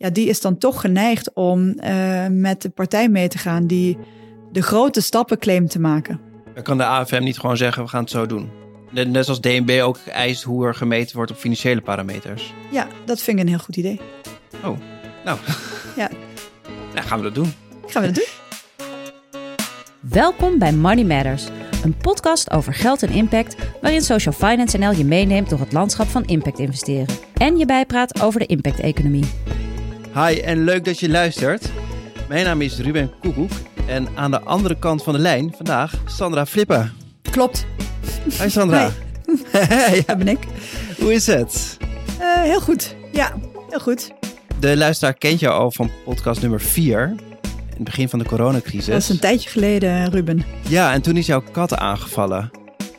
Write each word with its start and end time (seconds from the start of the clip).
ja, 0.00 0.10
die 0.10 0.28
is 0.28 0.40
dan 0.40 0.58
toch 0.58 0.80
geneigd 0.80 1.32
om 1.32 1.74
uh, 1.84 2.26
met 2.26 2.62
de 2.62 2.68
partij 2.68 3.08
mee 3.08 3.28
te 3.28 3.38
gaan 3.38 3.66
die 3.66 3.98
de 4.52 4.62
grote 4.62 5.00
stappen 5.00 5.38
claimt 5.38 5.70
te 5.70 5.80
maken. 5.80 6.20
Dan 6.54 6.62
kan 6.62 6.78
de 6.78 6.84
AFM 6.84 7.22
niet 7.22 7.38
gewoon 7.38 7.56
zeggen, 7.56 7.82
we 7.82 7.88
gaan 7.88 8.00
het 8.00 8.10
zo 8.10 8.26
doen. 8.26 8.50
Net 8.90 9.24
zoals 9.24 9.40
DNB 9.40 9.80
ook 9.82 9.98
eist 10.06 10.42
hoe 10.42 10.66
er 10.66 10.74
gemeten 10.74 11.16
wordt 11.16 11.30
op 11.30 11.36
financiële 11.36 11.80
parameters. 11.80 12.54
Ja, 12.70 12.86
dat 13.04 13.20
vind 13.20 13.36
ik 13.36 13.42
een 13.42 13.48
heel 13.48 13.58
goed 13.58 13.76
idee. 13.76 14.00
Oh, 14.64 14.78
nou. 15.24 15.38
Ja. 15.96 16.08
Nou, 16.94 17.06
gaan 17.06 17.18
we 17.18 17.24
dat 17.24 17.34
doen. 17.34 17.52
Gaan 17.86 18.02
we 18.02 18.08
dat 18.08 18.16
doen. 18.16 18.28
Welkom 20.00 20.58
bij 20.58 20.72
Money 20.72 21.04
Matters, 21.04 21.46
een 21.84 21.96
podcast 21.96 22.50
over 22.50 22.74
geld 22.74 23.02
en 23.02 23.10
impact, 23.10 23.56
waarin 23.80 24.02
Social 24.02 24.34
Finance 24.34 24.78
NL 24.78 24.92
je 24.92 25.04
meeneemt 25.04 25.50
door 25.50 25.60
het 25.60 25.72
landschap 25.72 26.06
van 26.06 26.24
impact 26.24 26.58
investeren 26.58 27.06
en 27.34 27.58
je 27.58 27.66
bijpraat 27.66 28.22
over 28.22 28.40
de 28.40 28.46
impact-economie. 28.46 29.24
Hi 30.14 30.38
en 30.40 30.64
leuk 30.64 30.84
dat 30.84 31.00
je 31.00 31.08
luistert. 31.08 31.70
Mijn 32.28 32.44
naam 32.44 32.60
is 32.60 32.78
Ruben 32.78 33.10
Koekoek 33.20 33.50
en 33.86 34.08
aan 34.14 34.30
de 34.30 34.40
andere 34.40 34.78
kant 34.78 35.02
van 35.02 35.12
de 35.12 35.18
lijn 35.18 35.52
vandaag 35.56 35.94
Sandra 36.06 36.46
Flippen. 36.46 36.92
Klopt. 37.30 37.66
Hi 38.40 38.48
Sandra. 38.48 38.90
Hi. 39.52 40.02
ja, 40.06 40.16
ben 40.16 40.28
ik. 40.28 40.38
Hoe 40.98 41.12
is 41.12 41.26
het? 41.26 41.76
Uh, 42.20 42.42
heel 42.42 42.60
goed. 42.60 42.96
Ja, 43.12 43.34
heel 43.68 43.80
goed. 43.80 44.10
De 44.60 44.76
luisteraar 44.76 45.14
kent 45.14 45.40
jou 45.40 45.54
al 45.54 45.70
van 45.70 45.90
podcast 46.04 46.40
nummer 46.40 46.60
4 46.60 47.08
in 47.08 47.16
het 47.74 47.84
begin 47.84 48.08
van 48.08 48.18
de 48.18 48.24
coronacrisis. 48.24 48.86
Dat 48.86 49.02
is 49.02 49.08
een 49.08 49.18
tijdje 49.18 49.50
geleden, 49.50 50.10
Ruben. 50.10 50.44
Ja, 50.68 50.92
en 50.92 51.02
toen 51.02 51.16
is 51.16 51.26
jouw 51.26 51.42
kat 51.52 51.74
aangevallen 51.74 52.50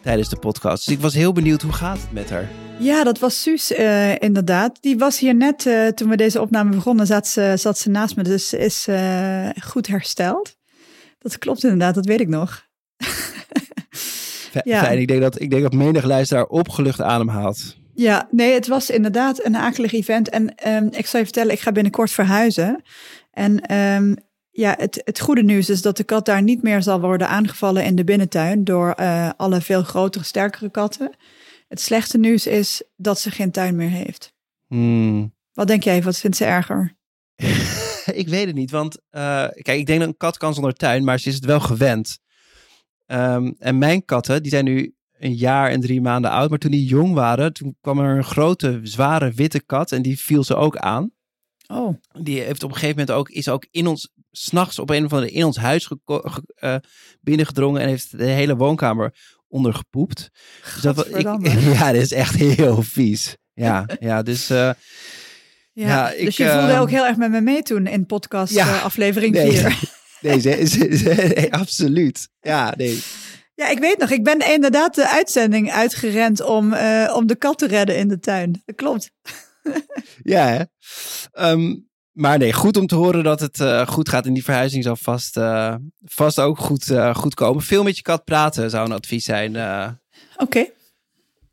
tijdens 0.01 0.29
de 0.29 0.35
podcast. 0.35 0.85
Dus 0.85 0.95
ik 0.95 1.01
was 1.01 1.13
heel 1.13 1.31
benieuwd, 1.31 1.61
hoe 1.61 1.73
gaat 1.73 1.97
het 2.01 2.11
met 2.11 2.29
haar? 2.29 2.49
Ja, 2.79 3.03
dat 3.03 3.19
was 3.19 3.41
Suus 3.41 3.71
uh, 3.71 4.15
inderdaad. 4.15 4.77
Die 4.81 4.97
was 4.97 5.19
hier 5.19 5.35
net, 5.35 5.65
uh, 5.65 5.87
toen 5.87 6.09
we 6.09 6.15
deze 6.17 6.41
opname 6.41 6.75
begonnen, 6.75 7.05
zat 7.05 7.27
ze, 7.27 7.53
zat 7.55 7.77
ze 7.77 7.89
naast 7.89 8.15
me. 8.15 8.23
Dus 8.23 8.53
is 8.53 8.87
uh, 8.87 9.49
goed 9.63 9.87
hersteld. 9.87 10.55
Dat 11.19 11.37
klopt 11.37 11.63
inderdaad, 11.63 11.95
dat 11.95 12.05
weet 12.05 12.19
ik 12.19 12.27
nog. 12.27 12.67
ja. 14.63 14.83
Fijn, 14.83 14.99
ik 14.99 15.07
denk, 15.07 15.21
dat, 15.21 15.41
ik 15.41 15.49
denk 15.49 15.61
dat 15.61 15.73
menig 15.73 16.03
luisteraar 16.03 16.45
opgelucht 16.45 17.01
ademhaalt. 17.01 17.79
Ja, 17.93 18.27
nee, 18.31 18.53
het 18.53 18.67
was 18.67 18.89
inderdaad 18.89 19.45
een 19.45 19.55
akelig 19.55 19.93
event. 19.93 20.29
En 20.29 20.55
um, 20.67 20.89
ik 20.91 21.05
zal 21.05 21.19
je 21.19 21.25
vertellen, 21.25 21.53
ik 21.53 21.59
ga 21.59 21.71
binnenkort 21.71 22.11
verhuizen. 22.11 22.83
En 23.31 23.75
um, 23.75 24.15
ja, 24.51 24.75
het, 24.77 25.01
het 25.03 25.19
goede 25.19 25.43
nieuws 25.43 25.69
is 25.69 25.81
dat 25.81 25.97
de 25.97 26.03
kat 26.03 26.25
daar 26.25 26.43
niet 26.43 26.63
meer 26.63 26.81
zal 26.83 27.01
worden 27.01 27.27
aangevallen 27.27 27.85
in 27.85 27.95
de 27.95 28.03
binnentuin 28.03 28.63
door 28.63 28.95
alle 29.35 29.61
veel 29.61 29.83
grotere, 29.83 30.23
sterkere 30.23 30.69
katten. 30.69 31.15
Het 31.67 31.81
slechte 31.81 32.17
nieuws 32.17 32.47
is 32.47 32.83
dat 32.95 33.19
ze 33.19 33.31
geen 33.31 33.51
tuin 33.51 33.75
meer 33.75 33.89
heeft. 33.89 34.33
Hmm. 34.67 35.33
Wat 35.53 35.67
denk 35.67 35.83
jij? 35.83 36.03
Wat 36.03 36.17
vindt 36.17 36.37
ze 36.37 36.45
erger? 36.45 36.95
ik 38.21 38.27
weet 38.27 38.45
het 38.45 38.55
niet, 38.55 38.71
want 38.71 38.97
uh, 39.11 39.21
kijk, 39.47 39.79
ik 39.79 39.85
denk 39.85 39.99
dat 39.99 40.07
een 40.07 40.17
kat 40.17 40.37
kan 40.37 40.53
zonder 40.53 40.73
tuin, 40.73 41.03
maar 41.03 41.19
ze 41.19 41.29
is 41.29 41.35
het 41.35 41.45
wel 41.45 41.59
gewend. 41.59 42.19
Um, 43.07 43.55
en 43.59 43.77
mijn 43.77 44.05
katten, 44.05 44.41
die 44.41 44.51
zijn 44.51 44.65
nu 44.65 44.95
een 45.19 45.33
jaar 45.33 45.69
en 45.69 45.81
drie 45.81 46.01
maanden 46.01 46.31
oud, 46.31 46.49
maar 46.49 46.59
toen 46.59 46.71
die 46.71 46.85
jong 46.85 47.13
waren, 47.13 47.53
toen 47.53 47.77
kwam 47.81 47.99
er 47.99 48.17
een 48.17 48.23
grote, 48.23 48.79
zware 48.83 49.31
witte 49.31 49.63
kat 49.63 49.91
en 49.91 50.01
die 50.01 50.19
viel 50.19 50.43
ze 50.43 50.55
ook 50.55 50.77
aan. 50.77 51.11
Oh. 51.67 51.95
Die 52.21 52.41
heeft 52.41 52.63
op 52.63 52.69
een 52.69 52.75
gegeven 52.75 52.99
moment 52.99 53.17
ook, 53.17 53.29
is 53.29 53.49
ook 53.49 53.67
in 53.71 53.87
ons, 53.87 54.09
s'nachts 54.31 54.79
op 54.79 54.89
een 54.89 55.05
of 55.05 55.13
andere 55.13 55.31
in 55.31 55.45
ons 55.45 55.57
huis 55.57 55.89
uh, 56.05 56.75
binnengedrongen 57.21 57.81
en 57.81 57.87
heeft 57.87 58.17
de 58.17 58.23
hele 58.23 58.55
woonkamer 58.55 59.13
onder 59.47 59.73
gepoept. 59.73 60.29
Dus 60.73 60.81
dat, 60.81 61.07
ik, 61.07 61.21
ja, 61.77 61.91
dat 61.91 62.01
is 62.01 62.11
echt 62.11 62.35
heel 62.35 62.81
vies. 62.81 63.37
Ja, 63.53 63.85
ja 63.99 64.21
dus... 64.21 64.51
Uh, 64.51 64.57
ja, 65.73 65.87
ja 65.87 66.11
ik, 66.11 66.25
dus 66.25 66.37
je 66.37 66.49
voelde 66.49 66.71
uh, 66.71 66.81
ook 66.81 66.89
heel 66.89 67.05
erg 67.05 67.17
met 67.17 67.31
me 67.31 67.41
mee 67.41 67.61
toen 67.61 67.87
in 67.87 68.05
podcast 68.05 68.53
ja, 68.53 68.67
uh, 68.67 68.83
aflevering 68.83 69.37
4. 69.37 69.77
Nee, 70.21 70.41
nee, 70.41 70.75
nee, 71.15 71.53
absoluut. 71.53 72.29
Ja, 72.39 72.73
nee. 72.77 73.03
Ja, 73.55 73.69
ik 73.69 73.79
weet 73.79 73.97
nog, 73.97 74.09
ik 74.09 74.23
ben 74.23 74.51
inderdaad 74.51 74.95
de 74.95 75.09
uitzending 75.09 75.71
uitgerend 75.71 76.41
om, 76.41 76.73
om 77.13 77.27
de 77.27 77.35
kat 77.37 77.57
te 77.57 77.67
redden 77.67 77.97
in 77.97 78.07
de 78.07 78.19
tuin. 78.19 78.61
Dat 78.65 78.75
klopt. 78.75 79.11
ja, 80.33 80.47
hè? 80.47 80.63
Um, 81.51 81.89
maar 82.11 82.37
nee, 82.37 82.53
goed 82.53 82.77
om 82.77 82.87
te 82.87 82.95
horen 82.95 83.23
dat 83.23 83.39
het 83.39 83.59
uh, 83.59 83.87
goed 83.87 84.09
gaat. 84.09 84.25
En 84.25 84.33
die 84.33 84.43
verhuizing 84.43 84.83
zal 84.83 84.95
vast, 84.95 85.37
uh, 85.37 85.75
vast 86.03 86.39
ook 86.39 86.57
goed, 86.57 86.89
uh, 86.89 87.15
goed 87.15 87.33
komen. 87.33 87.63
Veel 87.63 87.83
met 87.83 87.97
je 87.97 88.01
kat 88.01 88.23
praten 88.23 88.69
zou 88.69 88.85
een 88.85 88.95
advies 88.95 89.25
zijn. 89.25 89.49
Oké, 89.49 89.97
okay. 90.37 90.73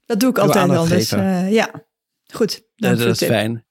dat 0.07 0.21
doe 0.21 0.31
ik 0.31 0.39
altijd 0.39 0.69
wel. 0.69 0.89
Dus 0.89 1.11
ja, 1.51 1.71
goed. 2.33 2.63
dat 2.77 3.01
is 3.01 3.25
fijn. 3.25 3.65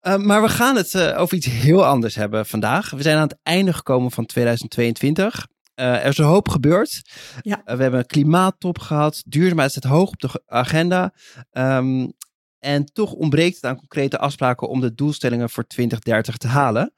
maar 0.00 0.42
we 0.42 0.48
gaan 0.48 0.76
het 0.76 1.14
over 1.14 1.36
iets 1.36 1.46
heel 1.46 1.86
anders 1.86 2.14
hebben 2.14 2.46
vandaag. 2.46 2.90
We 2.90 3.02
zijn 3.02 3.16
aan 3.16 3.28
het 3.28 3.38
einde 3.42 3.72
gekomen 3.72 4.10
van 4.10 4.26
2022. 4.26 5.46
er 5.74 6.04
is 6.04 6.18
een 6.18 6.24
hoop 6.24 6.48
gebeurd. 6.48 7.02
Ja. 7.42 7.62
we 7.64 7.82
hebben 7.82 8.00
een 8.00 8.06
klimaattop 8.06 8.78
gehad. 8.78 9.22
Duurzaamheid 9.26 9.70
staat 9.70 9.84
hoog 9.84 10.08
op 10.08 10.18
de 10.20 10.42
agenda. 10.46 11.14
Um, 11.52 12.12
en 12.58 12.84
toch 12.92 13.12
ontbreekt 13.12 13.54
het 13.54 13.64
aan 13.64 13.76
concrete 13.76 14.18
afspraken 14.18 14.68
om 14.68 14.80
de 14.80 14.94
doelstellingen 14.94 15.50
voor 15.50 15.66
2030 15.66 16.36
te 16.36 16.46
halen. 16.46 16.92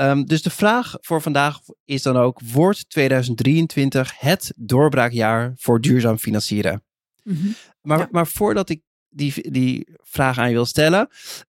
Um, 0.00 0.24
dus 0.24 0.42
de 0.42 0.50
vraag 0.50 0.94
voor 1.00 1.22
vandaag 1.22 1.58
is 1.84 2.02
dan 2.02 2.16
ook: 2.16 2.40
wordt 2.40 2.90
2023 2.90 4.18
het 4.18 4.52
doorbraakjaar 4.56 5.52
voor 5.56 5.80
duurzaam 5.80 6.18
financieren? 6.18 6.84
Mm 7.22 7.36
-hmm. 7.36 7.54
maar, 7.80 7.98
ja. 7.98 8.08
maar 8.10 8.26
voordat 8.26 8.68
ik 8.68 8.82
die, 9.08 9.50
die 9.50 9.88
vraag 10.02 10.38
aan 10.38 10.48
je 10.48 10.54
wil 10.54 10.66
stellen, 10.66 11.08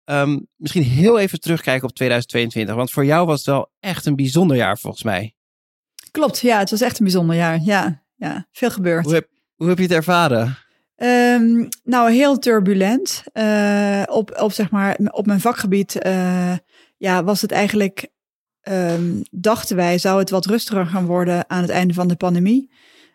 um, 0.06 0.48
misschien 0.56 0.84
heel 0.84 1.20
even 1.20 1.40
terugkijken 1.40 1.88
op 1.88 1.96
2022. 1.96 2.76
Want 2.76 2.92
voor 2.92 3.06
jou 3.06 3.26
was 3.26 3.38
het 3.38 3.48
wel 3.48 3.72
echt 3.80 4.06
een 4.06 4.16
bijzonder 4.16 4.58
jaar 4.58 4.78
volgens 4.78 5.04
mij. 5.04 5.34
Klopt, 6.12 6.40
ja, 6.40 6.60
het 6.60 6.70
was 6.70 6.82
echt 6.82 7.00
een 7.00 7.06
bijzonder 7.06 7.36
jaar. 7.36 7.60
Ja, 7.62 8.04
ja 8.16 8.48
veel 8.52 8.72
gebeurd. 8.72 9.06
Hoe 9.06 9.14
heb, 9.14 9.30
hoe 9.56 9.68
heb 9.68 9.78
je 9.78 9.84
het 9.84 9.92
ervaren? 9.92 10.58
Um, 11.04 11.68
nou, 11.84 12.12
heel 12.12 12.40
turbulent. 12.40 13.24
Uh, 13.34 14.04
op, 14.06 14.38
op, 14.42 14.52
zeg 14.52 14.72
maar, 14.72 14.98
op 15.12 15.26
mijn 15.26 15.40
vakgebied 15.40 16.06
uh, 16.06 16.54
ja, 16.98 17.24
was 17.24 17.42
het 17.42 17.52
eigenlijk, 17.52 18.08
um, 18.64 19.22
dachten 19.32 19.76
wij, 19.76 19.98
zou 19.98 20.20
het 20.20 20.30
wat 20.30 20.46
rustiger 20.46 20.86
gaan 20.86 21.06
worden 21.06 21.50
aan 21.50 21.62
het 21.62 21.72
einde 21.72 21.94
van 21.94 22.08
de 22.08 22.16
pandemie. 22.16 22.72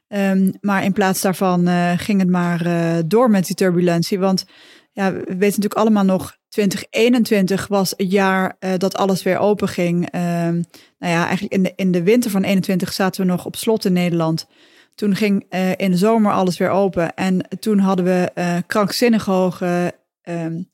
Um, 0.09 0.53
maar 0.61 0.85
in 0.85 0.93
plaats 0.93 1.21
daarvan 1.21 1.69
uh, 1.69 1.93
ging 1.97 2.21
het 2.21 2.29
maar 2.29 2.63
door 3.09 3.31
met 3.31 3.47
die 3.47 3.57
turbulentie. 3.57 4.19
Want 4.19 4.45
ja, 4.93 5.13
we 5.13 5.19
weten 5.19 5.39
natuurlijk 5.39 5.75
allemaal 5.75 6.05
nog, 6.05 6.37
2021 6.49 7.67
was 7.67 7.95
het 7.97 8.13
jaar 8.13 8.57
dat 8.79 8.97
alles 8.97 9.23
weer 9.23 9.39
open 9.39 9.69
ging. 9.69 10.11
nou 10.11 10.65
ja, 10.99 11.27
eigenlijk 11.27 11.53
in 11.53 11.63
de, 11.63 11.73
in 11.77 11.93
de 11.93 12.03
winter 12.03 12.31
van 12.31 12.43
21 12.43 12.93
zaten 12.93 13.21
we 13.21 13.31
nog 13.31 13.45
op 13.45 13.57
slot 13.57 13.85
in 13.85 13.93
Nederland. 13.93 14.47
Toen 14.97 15.15
ging 15.15 15.47
uh, 15.51 15.71
in 15.77 15.91
de 15.91 15.97
zomer 15.97 16.33
alles 16.33 16.59
weer 16.59 16.71
open. 16.71 17.15
En 17.15 17.49
toen 17.61 17.79
hadden 17.79 18.05
we 18.05 18.31
uh, 18.35 18.57
krankzinnig 18.67 19.25
hoge 19.25 19.95
um, 20.23 20.69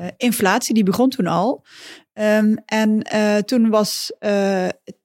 uh, 0.00 0.06
inflatie. 0.16 0.74
Die 0.74 0.84
begon 0.84 1.10
toen 1.10 1.26
al. 1.26 1.64
Um, 2.14 2.56
en 2.66 3.02
toen 3.44 3.70
was 3.70 4.12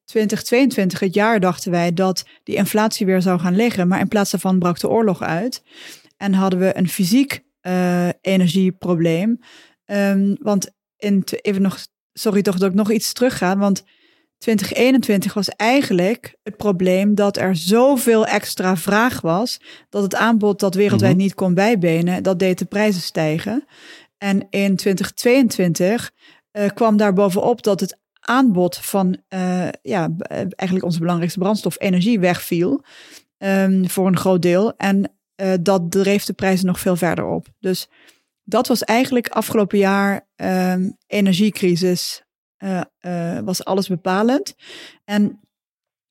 2022 0.06 1.00
het 1.00 1.14
jaar, 1.14 1.40
dachten 1.40 1.72
wij, 1.72 1.94
dat 1.94 2.26
die 2.44 2.56
inflatie 2.56 3.06
weer 3.06 3.22
zou 3.22 3.40
gaan 3.40 3.56
liggen. 3.56 3.88
Maar 3.88 4.00
in 4.00 4.08
plaats 4.08 4.32
daarvan 4.32 4.60
brak 4.60 4.80
de 4.80 4.90
oorlog 4.90 5.22
uit. 5.22 5.64
En 6.18 6.34
hadden 6.34 6.60
we 6.60 6.78
een 6.78 6.90
fysiek 6.90 7.44
energieprobleem. 8.22 9.40
Um, 9.86 10.38
want 10.42 10.70
in 10.98 11.24
even 11.42 11.62
nog, 11.62 11.78
sorry 12.14 12.42
toch 12.42 12.58
dat 12.58 12.70
ik 12.70 12.76
nog 12.76 12.92
iets 12.92 13.14
terug 13.14 13.38
ga. 13.38 13.58
Want 13.58 13.84
2021 14.38 15.34
was 15.34 15.50
eigenlijk 15.50 16.36
het 16.44 16.58
probleem 16.58 17.16
dat 17.16 17.38
er 17.38 17.56
zoveel 17.56 18.26
extra 18.26 18.78
vraag 18.78 19.22
was, 19.22 19.60
dat 19.90 20.04
het 20.04 20.16
aanbod 20.16 20.60
dat 20.60 20.76
wereldwijd 20.76 21.14
mm 21.14 21.18
-hmm. 21.18 21.28
niet 21.28 21.36
kon 21.36 21.54
bijbenen, 21.54 22.24
dat 22.24 22.40
deed 22.40 22.60
de 22.60 22.66
prijzen 22.66 23.02
stijgen. 23.02 23.66
En 24.18 24.48
in 24.50 24.76
2022 24.76 26.12
uh, 26.52 26.66
kwam 26.74 26.98
daar 26.98 27.14
bovenop 27.14 27.64
dat 27.64 27.80
het 27.80 28.00
aanbod 28.20 28.78
van 28.78 29.18
uh, 29.30 29.68
ja, 29.82 30.10
eigenlijk 30.56 30.84
onze 30.84 31.00
belangrijkste 31.00 31.40
brandstof, 31.40 31.80
energie, 31.80 32.20
wegviel 32.20 32.84
um, 33.38 33.90
voor 33.90 34.08
een 34.08 34.18
groot 34.18 34.42
deel. 34.42 34.74
En 34.78 35.12
uh, 35.42 35.54
dat 35.62 35.92
dreef 35.92 36.26
de 36.26 36.34
prijzen 36.34 36.66
nog 36.66 36.80
veel 36.80 36.96
verder 36.96 37.26
op. 37.26 37.48
Dus 37.60 37.90
dat 38.44 38.68
was 38.68 38.84
eigenlijk 38.84 39.28
afgelopen 39.28 39.78
jaar 39.78 40.28
um, 40.36 40.98
energiecrisis, 41.08 42.24
uh, 42.60 42.82
uh, 43.02 43.40
was 43.40 43.64
alles 43.64 43.88
bepalend. 43.88 44.56
En 45.06 45.40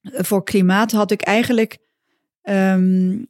voor 0.03 0.45
klimaat 0.45 0.93
had 0.93 1.11
ik 1.11 1.23
eigenlijk, 1.23 1.79
um, 2.43 3.27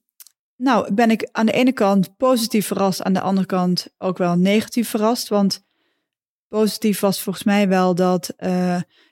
nou 0.56 0.94
ben 0.94 1.10
ik 1.10 1.28
aan 1.32 1.46
de 1.46 1.52
ene 1.52 1.72
kant 1.72 2.16
positief 2.16 2.66
verrast, 2.66 3.02
aan 3.02 3.12
de 3.12 3.20
andere 3.20 3.46
kant 3.46 3.88
ook 3.98 4.18
wel 4.18 4.36
negatief 4.36 4.88
verrast. 4.88 5.28
Want 5.28 5.64
positief 6.48 7.00
was 7.00 7.22
volgens 7.22 7.44
mij 7.44 7.68
wel 7.68 7.94
dat 7.94 8.34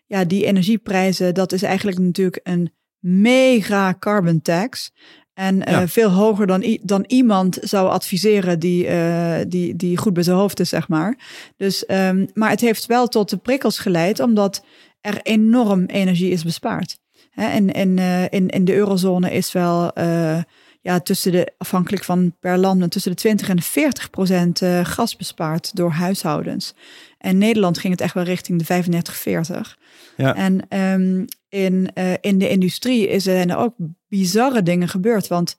ja, 0.06 0.24
die 0.24 0.44
energieprijzen, 0.44 1.34
dat 1.34 1.52
is 1.52 1.62
eigenlijk 1.62 1.98
natuurlijk 1.98 2.40
een 2.42 2.74
mega 2.98 3.94
carbon 3.98 4.42
tax. 4.42 4.92
En 5.34 5.56
Ja. 5.56 5.64
eh, 5.64 5.82
veel 5.86 6.10
hoger 6.10 6.46
dan, 6.46 6.78
dan 6.82 7.04
iemand 7.06 7.58
zou 7.60 7.88
adviseren 7.88 8.58
die, 8.58 8.86
eh, 8.86 9.44
die, 9.48 9.76
die 9.76 9.96
goed 9.96 10.12
bij 10.12 10.22
zijn 10.22 10.36
hoofd 10.36 10.60
is, 10.60 10.68
zeg 10.68 10.88
maar. 10.88 11.16
Dus, 11.56 11.86
ehm, 11.86 12.26
maar 12.34 12.50
het 12.50 12.60
heeft 12.60 12.86
wel 12.86 13.08
tot 13.08 13.30
de 13.30 13.36
prikkels 13.36 13.78
geleid, 13.78 14.20
omdat 14.20 14.64
er 15.00 15.20
enorm 15.22 15.84
energie 15.84 16.30
is 16.30 16.44
bespaard. 16.44 16.98
Hè, 17.30 17.46
en 17.46 17.72
en 17.74 17.98
eh, 17.98 18.22
in, 18.22 18.48
in 18.48 18.64
de 18.64 18.74
eurozone 18.74 19.30
is 19.32 19.52
wel 19.52 19.90
ja, 20.80 21.00
tussen 21.00 21.32
de, 21.32 21.52
afhankelijk 21.58 22.04
van 22.04 22.34
per 22.40 22.58
land, 22.58 22.90
tussen 22.90 23.10
de 23.10 23.16
20 23.16 23.48
en 23.48 23.56
de 23.56 23.62
40 23.62 24.10
procent 24.10 24.62
gas 24.82 25.16
bespaard 25.16 25.76
door 25.76 25.90
huishoudens. 25.90 26.74
En 27.24 27.38
Nederland 27.38 27.78
ging 27.78 27.92
het 27.92 28.02
echt 28.02 28.14
wel 28.14 28.24
richting 28.24 28.58
de 28.58 28.64
35, 28.64 29.16
40. 29.16 29.78
Ja. 30.16 30.34
En 30.34 30.68
ehm, 30.68 31.24
in, 31.48 31.90
eh, 31.94 32.12
in 32.20 32.38
de 32.38 32.48
industrie 32.48 33.08
is 33.08 33.26
er 33.26 33.56
ook 33.56 33.74
bizarre 34.08 34.62
dingen 34.62 34.88
gebeurd. 34.88 35.26
Want 35.26 35.58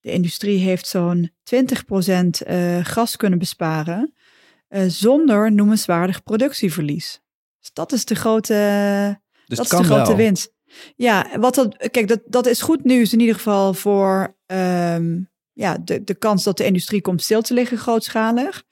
de 0.00 0.12
industrie 0.12 0.58
heeft 0.58 0.86
zo'n 0.86 1.30
20% 1.42 2.42
eh 2.42 2.78
gas 2.82 3.16
kunnen 3.16 3.38
besparen 3.38 4.14
eh, 4.68 4.82
zonder 4.86 5.52
noemenswaardig 5.52 6.22
productieverlies. 6.22 7.20
Dus 7.60 7.70
dat 7.72 7.92
is 7.92 8.04
de 8.04 8.14
grote, 8.14 8.54
Dus 9.46 9.56
dat 9.58 9.72
is 9.72 9.78
de 9.78 9.84
grote 9.84 10.08
wel. 10.08 10.16
winst. 10.16 10.52
Ja, 10.96 11.38
wat 11.38 11.54
dat, 11.54 11.88
kijk, 11.90 12.08
dat, 12.08 12.20
dat 12.26 12.46
is 12.46 12.60
goed 12.60 12.84
nieuws 12.84 13.12
in 13.12 13.20
ieder 13.20 13.34
geval 13.34 13.74
voor 13.74 14.36
ehm, 14.46 15.20
ja, 15.52 15.78
de, 15.78 16.04
de 16.04 16.14
kans 16.14 16.44
dat 16.44 16.56
de 16.56 16.64
industrie 16.64 17.00
komt 17.00 17.22
stil 17.22 17.42
te 17.42 17.54
liggen 17.54 17.78
grootschalig. 17.78 18.62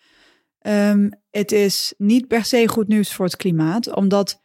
Ehm, 0.59 1.09
het 1.33 1.53
is 1.53 1.95
niet 1.99 2.27
per 2.29 2.45
se 2.45 2.69
goed 2.69 2.89
nieuws 2.89 3.15
voor 3.15 3.25
het 3.25 3.37
klimaat, 3.37 3.95
omdat 3.95 4.41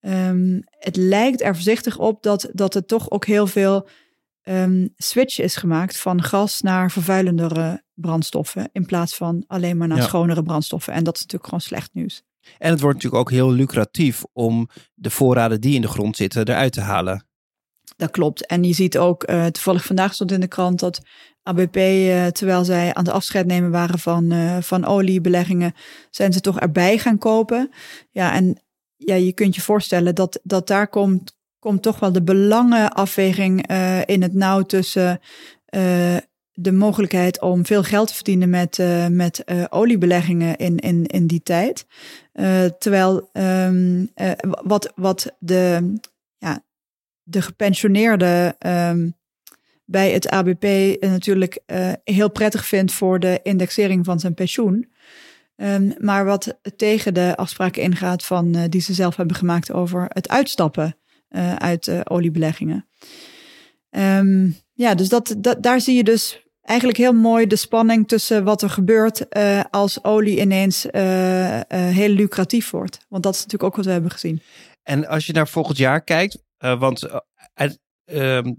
ehm, 0.00 0.60
het 0.68 0.96
lijkt 0.96 1.40
er 1.42 1.54
voorzichtig 1.54 1.98
op 1.98 2.22
dat, 2.22 2.50
dat 2.52 2.74
er 2.74 2.84
toch 2.86 3.10
ook 3.10 3.26
heel 3.26 3.46
veel 3.46 3.88
ehm, 4.42 4.86
switch 4.96 5.38
is 5.40 5.56
gemaakt 5.56 5.98
van 5.98 6.22
gas 6.22 6.60
naar 6.60 6.90
vervuilendere 6.90 7.82
brandstoffen 7.94 8.68
in 8.72 8.86
plaats 8.86 9.16
van 9.16 9.44
alleen 9.46 9.76
maar 9.76 9.88
naar 9.88 9.98
Ja. 9.98 10.04
schonere 10.04 10.42
brandstoffen. 10.42 10.92
En 10.92 11.04
dat 11.04 11.14
is 11.14 11.20
natuurlijk 11.20 11.44
gewoon 11.44 11.60
slecht 11.60 11.90
nieuws. 11.94 12.22
En 12.58 12.70
het 12.70 12.80
wordt 12.80 12.96
natuurlijk 12.96 13.22
ook 13.22 13.30
heel 13.30 13.50
lucratief 13.52 14.22
om 14.32 14.68
de 14.94 15.10
voorraden 15.10 15.60
die 15.60 15.74
in 15.74 15.80
de 15.80 15.88
grond 15.88 16.16
zitten 16.16 16.48
eruit 16.48 16.72
te 16.72 16.80
halen. 16.80 17.28
Dat 18.00 18.10
klopt. 18.10 18.46
En 18.46 18.64
je 18.64 18.72
ziet 18.72 18.98
ook, 18.98 19.22
eh, 19.22 19.46
toevallig 19.46 19.84
vandaag 19.84 20.14
stond 20.14 20.32
in 20.32 20.40
de 20.40 20.46
krant 20.46 20.80
dat 20.80 21.00
ABP, 21.42 21.76
eh, 21.76 22.26
terwijl 22.26 22.64
zij 22.64 22.94
aan 22.94 23.04
het 23.04 23.12
afscheid 23.12 23.46
nemen 23.46 23.70
waren 23.70 23.98
van, 23.98 24.30
eh, 24.30 24.56
van 24.60 24.84
oliebeleggingen, 24.84 25.74
zijn 26.10 26.32
ze 26.32 26.40
toch 26.40 26.60
erbij 26.60 26.98
gaan 26.98 27.18
kopen. 27.18 27.70
Ja, 28.10 28.34
en 28.34 28.62
ja, 28.96 29.14
je 29.14 29.32
kunt 29.32 29.54
je 29.54 29.60
voorstellen 29.60 30.14
dat, 30.14 30.40
dat 30.42 30.66
daar 30.66 30.88
komt, 30.88 31.36
komt 31.58 31.82
toch 31.82 31.98
wel 31.98 32.12
de 32.12 32.22
belangenafweging 32.22 33.66
in 34.04 34.22
het 34.22 34.34
nauw 34.34 34.62
tussen 34.62 35.20
de 36.52 36.72
mogelijkheid 36.72 37.40
om 37.40 37.66
veel 37.66 37.82
geld 37.82 38.08
te 38.08 38.14
verdienen 38.14 38.50
met, 38.50 38.78
met 39.10 39.44
oliebeleggingen 39.70 40.56
in, 40.56 40.76
in, 40.78 41.06
in 41.06 41.26
die 41.26 41.42
tijd. 41.42 41.86
Terwijl 42.78 43.28
ehm, 43.32 44.06
eh, 44.14 44.30
wat, 44.62 44.92
wat 44.94 45.36
de, 45.38 45.92
de 47.30 47.42
gepensioneerde 47.42 48.54
ehm, 48.58 49.10
bij 49.84 50.10
het 50.10 50.28
ABP 50.28 50.96
natuurlijk 51.00 51.60
eh, 51.66 51.92
heel 52.04 52.30
prettig 52.30 52.66
vindt 52.66 52.92
voor 52.92 53.20
de 53.20 53.40
indexering 53.42 54.04
van 54.04 54.20
zijn 54.20 54.34
pensioen. 54.34 54.92
Ehm, 55.56 55.90
maar 55.98 56.24
wat 56.24 56.58
tegen 56.76 57.14
de 57.14 57.36
afspraken 57.36 57.82
ingaat 57.82 58.24
van 58.24 58.54
eh, 58.54 58.62
die 58.68 58.80
ze 58.80 58.94
zelf 58.94 59.16
hebben 59.16 59.36
gemaakt 59.36 59.72
over 59.72 60.04
het 60.08 60.28
uitstappen 60.28 60.96
eh, 61.28 61.54
uit 61.54 61.88
eh, 61.88 62.00
oliebeleggingen. 62.04 62.88
Ehm, 63.90 64.50
ja, 64.72 64.94
dus 64.94 65.08
dat, 65.08 65.36
daar 65.60 65.80
zie 65.80 65.96
je 65.96 66.04
dus 66.04 66.42
eigenlijk 66.62 66.98
heel 66.98 67.12
mooi 67.12 67.46
de 67.46 67.56
spanning 67.56 68.08
tussen 68.08 68.44
wat 68.44 68.62
er 68.62 68.70
gebeurt 68.70 69.28
eh, 69.28 69.60
als 69.70 70.04
olie 70.04 70.40
ineens 70.40 70.86
eh, 70.86 71.56
eh, 71.56 71.64
heel 71.68 72.08
lucratief 72.08 72.70
wordt. 72.70 72.98
Want 73.08 73.22
dat 73.22 73.34
is 73.34 73.38
natuurlijk 73.38 73.70
ook 73.70 73.76
wat 73.76 73.84
we 73.84 73.92
hebben 73.92 74.10
gezien. 74.10 74.42
En 74.82 75.06
als 75.06 75.26
je 75.26 75.32
naar 75.32 75.48
volgend 75.48 75.76
jaar 75.76 76.04
kijkt, 76.04 76.34
eh, 76.34 76.40
want 76.78 77.02
eh, 77.54 77.70
ehm, 78.04 78.52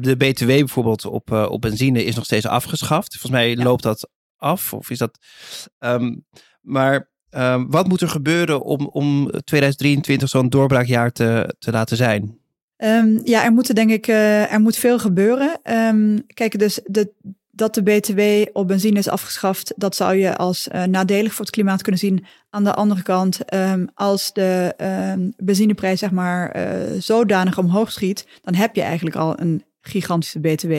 de- 0.00 0.16
BTW 0.16 0.46
bijvoorbeeld 0.46 1.04
op, 1.04 1.32
eh, 1.32 1.46
op 1.50 1.60
benzine 1.60 2.04
is 2.04 2.14
nog 2.14 2.24
steeds 2.24 2.46
afgeschaft. 2.46 3.10
Volgens 3.12 3.32
mij 3.32 3.50
Ja. 3.50 3.62
loopt 3.64 3.82
dat 3.82 4.08
af, 4.36 4.72
of 4.72 4.90
is 4.90 4.98
dat... 4.98 5.18
ehm, 5.78 6.14
maar 6.60 7.10
ehm, 7.30 7.66
wat 7.68 7.88
moet 7.88 8.00
er 8.00 8.08
gebeuren 8.08 8.62
om, 8.62 8.86
om 8.86 9.30
2023 9.44 10.28
zo'n 10.28 10.48
doorbraakjaar 10.48 11.12
te, 11.12 11.54
te 11.58 11.70
laten 11.70 11.96
zijn? 11.96 12.40
Ja, 13.24 13.44
er 13.44 13.52
moet 13.52 13.74
denk 13.74 13.90
ik 13.90 14.06
eh, 14.06 14.52
er 14.52 14.60
moet 14.60 14.76
veel 14.76 14.98
gebeuren. 14.98 15.60
Kijk, 16.26 16.58
dus 16.58 16.80
de, 16.84 17.12
dat 17.54 17.74
de 17.74 17.82
BTW 17.82 18.20
op 18.52 18.68
benzine 18.68 18.98
is 18.98 19.08
afgeschaft, 19.08 19.72
dat 19.76 19.96
zou 19.96 20.14
je 20.14 20.36
als 20.36 20.68
eh, 20.68 20.82
nadelig 20.84 21.32
voor 21.32 21.44
het 21.44 21.54
klimaat 21.54 21.82
kunnen 21.82 22.00
zien. 22.00 22.24
Aan 22.50 22.64
de 22.64 22.74
andere 22.74 23.02
kant, 23.02 23.44
ehm, 23.44 23.86
als 23.94 24.32
de 24.32 24.74
ehm, 24.76 25.30
benzineprijs 25.36 25.98
zeg 25.98 26.10
maar 26.10 26.50
eh, 26.50 27.00
zodanig 27.00 27.58
omhoog 27.58 27.92
schiet, 27.92 28.26
dan 28.42 28.54
heb 28.54 28.74
je 28.74 28.82
eigenlijk 28.82 29.16
al 29.16 29.40
een 29.40 29.64
gigantische 29.80 30.40
BTW. 30.40 30.72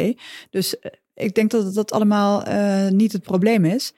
Dus 0.50 0.80
eh, 0.80 0.92
ik 1.14 1.36
denk 1.36 1.52
dat 1.52 1.74
dat 1.74 1.92
allemaal 1.92 2.44
niet 2.90 3.12
het 3.12 3.24
probleem 3.24 3.66
is. 3.66 3.94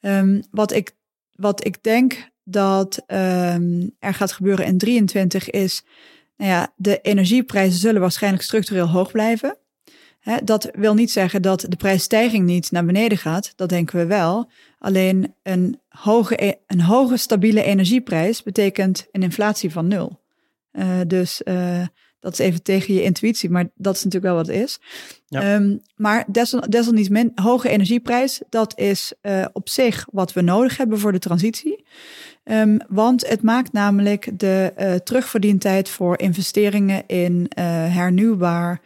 Ehm, 0.00 0.42
wat, 0.50 0.72
ik, 0.72 0.92
wat 1.32 1.66
ik 1.66 1.82
denk 1.82 2.30
dat 2.44 3.02
er 3.06 4.14
gaat 4.14 4.32
gebeuren 4.32 4.66
in 4.66 4.78
23 4.78 5.50
is 5.50 5.84
nou 6.36 6.50
ja, 6.50 6.72
de 6.76 7.00
energieprijzen 7.00 7.78
zullen 7.78 8.00
waarschijnlijk 8.00 8.42
structureel 8.42 8.88
hoog 8.88 9.10
blijven. 9.10 9.58
Dat 10.44 10.68
wil 10.72 10.94
niet 10.94 11.10
zeggen 11.10 11.42
dat 11.42 11.66
de 11.68 11.76
prijsstijging 11.76 12.44
niet 12.46 12.70
naar 12.70 12.84
beneden 12.84 13.18
gaat. 13.18 13.52
Dat 13.56 13.68
denken 13.68 13.98
we 13.98 14.06
wel. 14.06 14.50
Alleen 14.78 15.34
een 15.42 15.80
hoge, 15.88 16.44
e- 16.44 16.58
een 16.66 16.80
hoge 16.80 17.16
stabiele 17.16 17.62
energieprijs 17.62 18.42
betekent 18.42 19.06
een 19.12 19.22
inflatie 19.22 19.72
van 19.72 19.86
nul. 19.86 20.20
Eh, 20.70 21.00
dus 21.06 21.42
eh, 21.42 21.86
dat 22.26 22.38
is 22.38 22.46
even 22.46 22.62
tegen 22.62 22.94
je 22.94 23.02
intuïtie, 23.02 23.50
maar 23.50 23.68
dat 23.74 23.96
is 23.96 24.04
natuurlijk 24.04 24.32
wel 24.32 24.42
wat 24.42 24.46
het 24.46 24.56
is. 24.64 24.78
Ja. 25.26 25.42
Ehm, 25.42 25.76
maar 25.96 26.24
desal, 26.26 26.60
desalniettemin, 26.68 27.32
hoge 27.34 27.68
energieprijs, 27.68 28.40
dat 28.48 28.78
is 28.78 29.12
eh, 29.20 29.44
op 29.52 29.68
zich 29.68 30.06
wat 30.12 30.32
we 30.32 30.40
nodig 30.40 30.76
hebben 30.76 30.98
voor 30.98 31.12
de 31.12 31.18
transitie. 31.18 31.84
Ehm, 32.44 32.78
want 32.88 33.28
het 33.28 33.42
maakt 33.42 33.72
namelijk 33.72 34.38
de 34.38 34.72
eh, 34.76 34.94
terugverdientijd 34.94 35.88
voor 35.88 36.18
investeringen 36.18 37.06
in 37.06 37.46
eh, 37.48 37.64
hernieuwbaar 37.94 38.80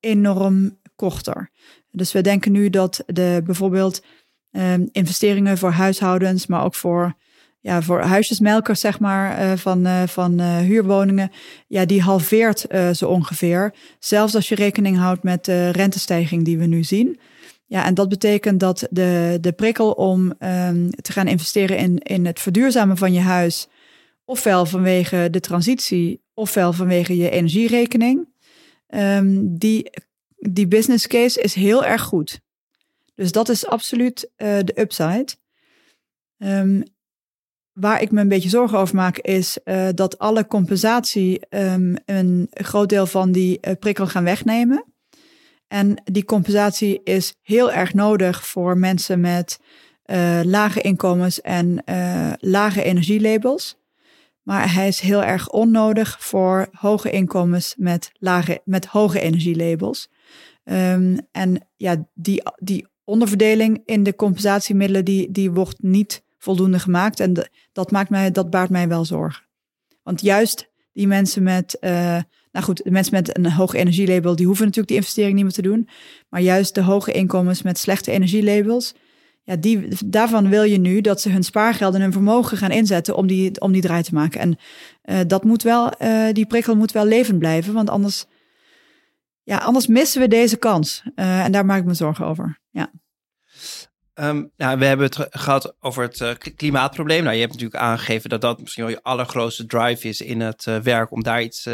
enorm 0.00 0.78
korter. 0.96 1.50
Dus 1.90 2.12
we 2.12 2.20
denken 2.20 2.52
nu 2.52 2.70
dat 2.70 3.02
de, 3.06 3.40
bijvoorbeeld 3.44 4.02
ehm, 4.50 4.86
investeringen 4.92 5.58
voor 5.58 5.70
huishoudens, 5.70 6.46
maar 6.46 6.64
ook 6.64 6.74
voor, 6.74 7.14
ja, 7.62 7.82
voor 7.82 8.00
huisjesmelkers, 8.00 8.80
zeg 8.80 9.00
maar, 9.00 9.38
eh, 9.38 9.56
van, 9.56 9.86
eh, 9.86 10.02
van 10.06 10.40
eh, 10.40 10.56
huurwoningen, 10.56 11.30
ja, 11.66 11.84
die 11.84 12.02
halveert 12.02 12.66
zo 12.92 13.08
ongeveer. 13.08 13.74
Zelfs 13.98 14.34
als 14.34 14.48
je 14.48 14.54
rekening 14.54 14.96
houdt 14.96 15.22
met 15.22 15.44
de 15.44 15.70
rentestijging 15.70 16.44
die 16.44 16.58
we 16.58 16.66
nu 16.66 16.84
zien. 16.84 17.20
Ja, 17.66 17.84
en 17.84 17.94
dat 17.94 18.08
betekent 18.08 18.60
dat 18.60 18.86
de, 18.90 19.38
de 19.40 19.52
prikkel 19.52 19.90
om 19.90 20.34
ehm, 20.38 20.90
te 20.90 21.12
gaan 21.12 21.28
investeren 21.28 21.76
in, 21.76 21.98
in 21.98 22.26
het 22.26 22.40
verduurzamen 22.40 22.96
van 22.96 23.12
je 23.12 23.20
huis, 23.20 23.68
ofwel 24.24 24.66
vanwege 24.66 25.28
de 25.30 25.40
transitie, 25.40 26.22
ofwel 26.34 26.72
vanwege 26.72 27.16
je 27.16 27.30
energierekening, 27.30 28.28
ehm, 28.86 29.38
die, 29.42 29.90
die 30.36 30.66
business 30.68 31.06
case 31.06 31.40
is 31.40 31.54
heel 31.54 31.84
erg 31.84 32.02
goed. 32.02 32.40
Dus 33.14 33.32
dat 33.32 33.48
is 33.48 33.66
absoluut 33.66 34.30
de 34.36 34.72
upside. 34.74 35.28
Ehm, 36.38 36.80
waar 37.72 38.02
ik 38.02 38.10
me 38.10 38.20
een 38.20 38.28
beetje 38.28 38.48
zorgen 38.48 38.78
over 38.78 38.94
maak, 38.94 39.18
is 39.18 39.58
eh, 39.64 39.88
dat 39.94 40.18
alle 40.18 40.46
compensatie 40.46 41.40
ehm, 41.48 41.94
een 42.04 42.48
groot 42.50 42.88
deel 42.88 43.06
van 43.06 43.32
die 43.32 43.60
eh, 43.60 43.76
prikkel 43.78 44.06
gaan 44.06 44.24
wegnemen. 44.24 44.84
En 45.68 46.02
die 46.04 46.24
compensatie 46.24 47.00
is 47.04 47.34
heel 47.42 47.72
erg 47.72 47.94
nodig 47.94 48.46
voor 48.46 48.78
mensen 48.78 49.20
met 49.20 49.60
eh, 50.02 50.40
lage 50.42 50.80
inkomens 50.80 51.40
en 51.40 51.84
lage 52.38 52.82
energielabels. 52.82 53.80
Maar 54.42 54.74
hij 54.74 54.88
is 54.88 55.00
heel 55.00 55.22
erg 55.24 55.48
onnodig 55.50 56.16
voor 56.20 56.68
hoge 56.72 57.10
inkomens 57.10 57.74
met, 57.78 58.10
lage, 58.18 58.60
met 58.64 58.86
hoge 58.86 59.20
energielabels. 59.20 60.08
Ehm, 60.64 61.18
en 61.32 61.68
ja, 61.76 62.08
die, 62.14 62.42
die 62.56 62.86
onderverdeling 63.04 63.82
in 63.84 64.02
de 64.02 64.14
compensatiemiddelen, 64.14 65.04
die, 65.04 65.30
die 65.30 65.50
wordt 65.50 65.82
niet 65.82 66.22
voldoende 66.38 66.78
gemaakt. 66.78 67.20
En 67.20 67.32
de- 67.32 67.48
dat, 67.72 67.90
maakt 67.90 68.10
mij, 68.10 68.30
dat 68.30 68.50
baart 68.50 68.70
mij 68.70 68.88
wel 68.88 69.04
zorgen. 69.04 69.44
Want 70.02 70.20
juist 70.20 70.70
die 70.92 71.06
mensen 71.06 71.42
met, 71.42 71.78
eh, 71.78 72.18
nou 72.52 72.64
goed, 72.64 72.84
de 72.84 72.90
mensen 72.90 73.14
met 73.14 73.36
een 73.36 73.52
hoog 73.52 73.74
energielabel, 73.74 74.36
die 74.36 74.46
hoeven 74.46 74.64
natuurlijk 74.64 74.92
die 74.92 75.00
investering 75.00 75.34
niet 75.34 75.44
meer 75.44 75.52
te 75.52 75.62
doen. 75.62 75.88
Maar 76.28 76.40
juist 76.40 76.74
de 76.74 76.82
hoge 76.82 77.12
inkomens 77.12 77.62
met 77.62 77.78
slechte 77.78 78.10
energielabels, 78.10 78.94
ja, 79.44 79.56
die, 79.56 79.88
daarvan 80.06 80.48
wil 80.48 80.62
je 80.62 80.78
nu 80.78 81.00
dat 81.00 81.20
ze 81.20 81.30
hun 81.30 81.44
spaargeld 81.44 81.94
en 81.94 82.00
hun 82.00 82.12
vermogen 82.12 82.56
gaan 82.56 82.70
inzetten 82.70 83.16
om 83.16 83.26
die, 83.26 83.60
om 83.60 83.72
die 83.72 83.82
draai 83.82 84.02
te 84.02 84.14
maken. 84.14 84.40
En 84.40 84.56
eh, 85.02 85.20
dat 85.26 85.44
moet 85.44 85.62
wel, 85.62 85.90
eh, 85.90 86.32
die 86.32 86.46
prikkel 86.46 86.76
moet 86.76 86.92
wel 86.92 87.04
levend 87.04 87.38
blijven, 87.38 87.74
want 87.74 87.90
anders 87.90 88.26
ja, 89.44 89.56
anders 89.56 89.86
missen 89.86 90.20
we 90.20 90.28
deze 90.28 90.56
kans. 90.56 91.02
En 91.14 91.52
daar 91.52 91.64
maak 91.64 91.78
ik 91.78 91.84
me 91.84 91.94
zorgen 91.94 92.26
over. 92.26 92.60
Ja. 92.70 92.90
Um, 94.14 94.50
nou, 94.56 94.78
we 94.78 94.84
hebben 94.84 95.06
het 95.06 95.26
gehad 95.30 95.74
over 95.80 96.02
het 96.02 96.20
uh, 96.20 96.30
klimaatprobleem. 96.56 97.22
Nou, 97.22 97.34
je 97.34 97.40
hebt 97.40 97.52
natuurlijk 97.52 97.82
aangegeven 97.82 98.30
dat 98.30 98.40
dat 98.40 98.60
misschien 98.60 98.84
wel 98.84 98.92
je 98.92 99.02
allergrootste 99.02 99.66
drive 99.66 100.08
is 100.08 100.20
in 100.20 100.40
het 100.40 100.66
uh, 100.66 100.76
werk 100.76 101.10
om 101.10 101.22
daar 101.22 101.42
iets 101.42 101.68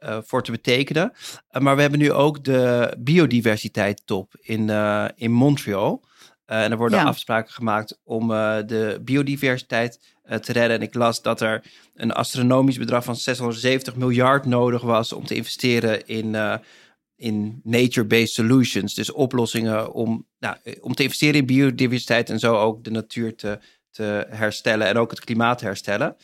voor 0.00 0.42
te 0.42 0.50
betekenen. 0.50 1.12
maar 1.58 1.74
we 1.74 1.80
hebben 1.80 1.98
nu 1.98 2.12
ook 2.12 2.44
de 2.44 2.94
biodiversiteit 2.98 4.02
top 4.04 4.34
in, 4.40 4.70
in 5.16 5.30
Montreal. 5.30 6.04
en 6.46 6.70
er 6.70 6.76
worden 6.76 7.04
afspraken 7.04 7.52
gemaakt 7.52 8.00
om 8.04 8.28
de 8.28 9.00
biodiversiteit 9.02 10.16
te 10.40 10.52
redden. 10.52 10.76
En 10.76 10.82
ik 10.82 10.94
las 10.94 11.22
dat 11.22 11.40
er 11.40 11.62
een 11.94 12.12
astronomisch 12.12 12.78
bedrag 12.78 13.04
van 13.04 13.16
670 13.16 13.96
miljard 13.96 14.44
nodig 14.44 14.82
was 14.82 15.12
om 15.12 15.26
te 15.26 15.34
investeren 15.34 16.06
in 16.06 16.60
in 17.18 17.60
nature-based 17.64 18.32
solutions. 18.32 18.94
Dus 18.94 19.12
oplossingen 19.12 19.92
om, 19.92 20.26
nou, 20.38 20.56
om 20.80 20.94
te 20.94 21.02
investeren 21.02 21.34
in 21.34 21.46
biodiversiteit 21.46 22.30
en 22.30 22.38
zo 22.38 22.56
ook 22.56 22.84
de 22.84 22.90
natuur 22.90 23.34
te, 23.34 23.58
te 23.90 24.26
herstellen 24.30 24.86
en 24.86 24.96
ook 24.96 25.10
het 25.10 25.20
klimaat 25.20 25.58
te 25.58 25.64
herstellen. 25.64 26.16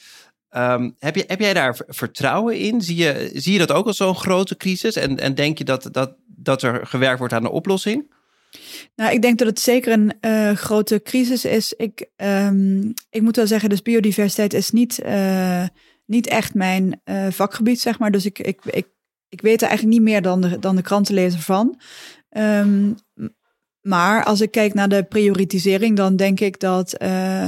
Ehm, 0.48 0.90
heb, 0.98 1.16
je, 1.16 1.24
heb 1.26 1.40
jij 1.40 1.54
daar 1.54 1.80
vertrouwen 1.86 2.58
in? 2.58 2.80
Zie 2.80 2.96
je, 2.96 3.30
zie 3.34 3.52
je 3.52 3.58
dat 3.58 3.72
ook 3.72 3.86
als 3.86 3.96
zo'n 3.96 4.14
grote 4.14 4.56
crisis? 4.56 4.96
En, 4.96 5.18
en 5.18 5.34
denk 5.34 5.58
je 5.58 5.64
dat, 5.64 5.88
dat, 5.92 6.14
dat 6.26 6.62
er 6.62 6.86
gewerkt 6.86 7.18
wordt 7.18 7.34
aan 7.34 7.44
een 7.44 7.50
oplossing? 7.50 8.12
Nou, 8.96 9.12
ik 9.12 9.22
denk 9.22 9.38
dat 9.38 9.48
het 9.48 9.60
zeker 9.60 9.92
een 9.92 10.12
uh, 10.20 10.52
grote 10.52 11.02
crisis 11.02 11.44
is. 11.44 11.72
Ik, 11.72 12.06
um, 12.16 12.92
ik 13.10 13.22
moet 13.22 13.36
wel 13.36 13.46
zeggen, 13.46 13.68
dus 13.68 13.82
biodiversiteit 13.82 14.52
is 14.52 14.70
niet, 14.70 15.00
uh, 15.06 15.66
niet 16.06 16.26
echt 16.26 16.54
mijn 16.54 17.00
vakgebied, 17.30 17.80
zeg 17.80 17.98
maar. 17.98 18.10
Dus 18.10 18.24
ik, 18.24 18.38
ik 18.38 18.86
ik 19.34 19.40
weet 19.40 19.62
er 19.62 19.68
eigenlijk 19.68 19.98
niet 19.98 20.08
meer 20.08 20.22
dan 20.22 20.40
de, 20.40 20.58
dan 20.58 20.76
de 20.76 20.82
krantenlezer 20.82 21.40
van. 21.40 21.80
Um, 22.36 22.94
maar 23.80 24.24
als 24.24 24.40
ik 24.40 24.50
kijk 24.50 24.74
naar 24.74 24.88
de 24.88 25.02
prioritisering, 25.02 25.96
dan 25.96 26.16
denk 26.16 26.40
ik 26.40 26.60
dat 26.60 27.02
uh, 27.02 27.44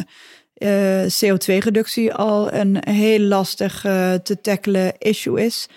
uh, 0.54 1.02
CO2-reductie 1.02 2.14
al 2.14 2.52
een 2.52 2.76
heel 2.88 3.20
lastig 3.20 3.84
uh, 3.84 4.14
te 4.14 4.40
tackelen 4.40 4.98
issue 4.98 5.44
is. 5.44 5.68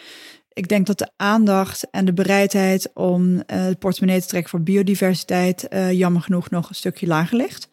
Ik 0.54 0.68
denk 0.68 0.88
dat 0.88 0.98
de 0.98 1.12
aandacht 1.16 1.90
en 1.92 2.06
de 2.06 2.14
bereidheid 2.14 2.92
om 2.94 3.44
het 3.46 3.80
portemonnee 3.80 4.22
te 4.22 4.28
trekken 4.28 4.50
voor 4.50 4.62
biodiversiteit 4.62 5.68
jammer 5.92 6.22
genoeg 6.22 6.50
nog 6.50 6.70
een 6.70 6.76
stukje 6.76 7.08
lager 7.08 7.38
ligt. 7.38 7.70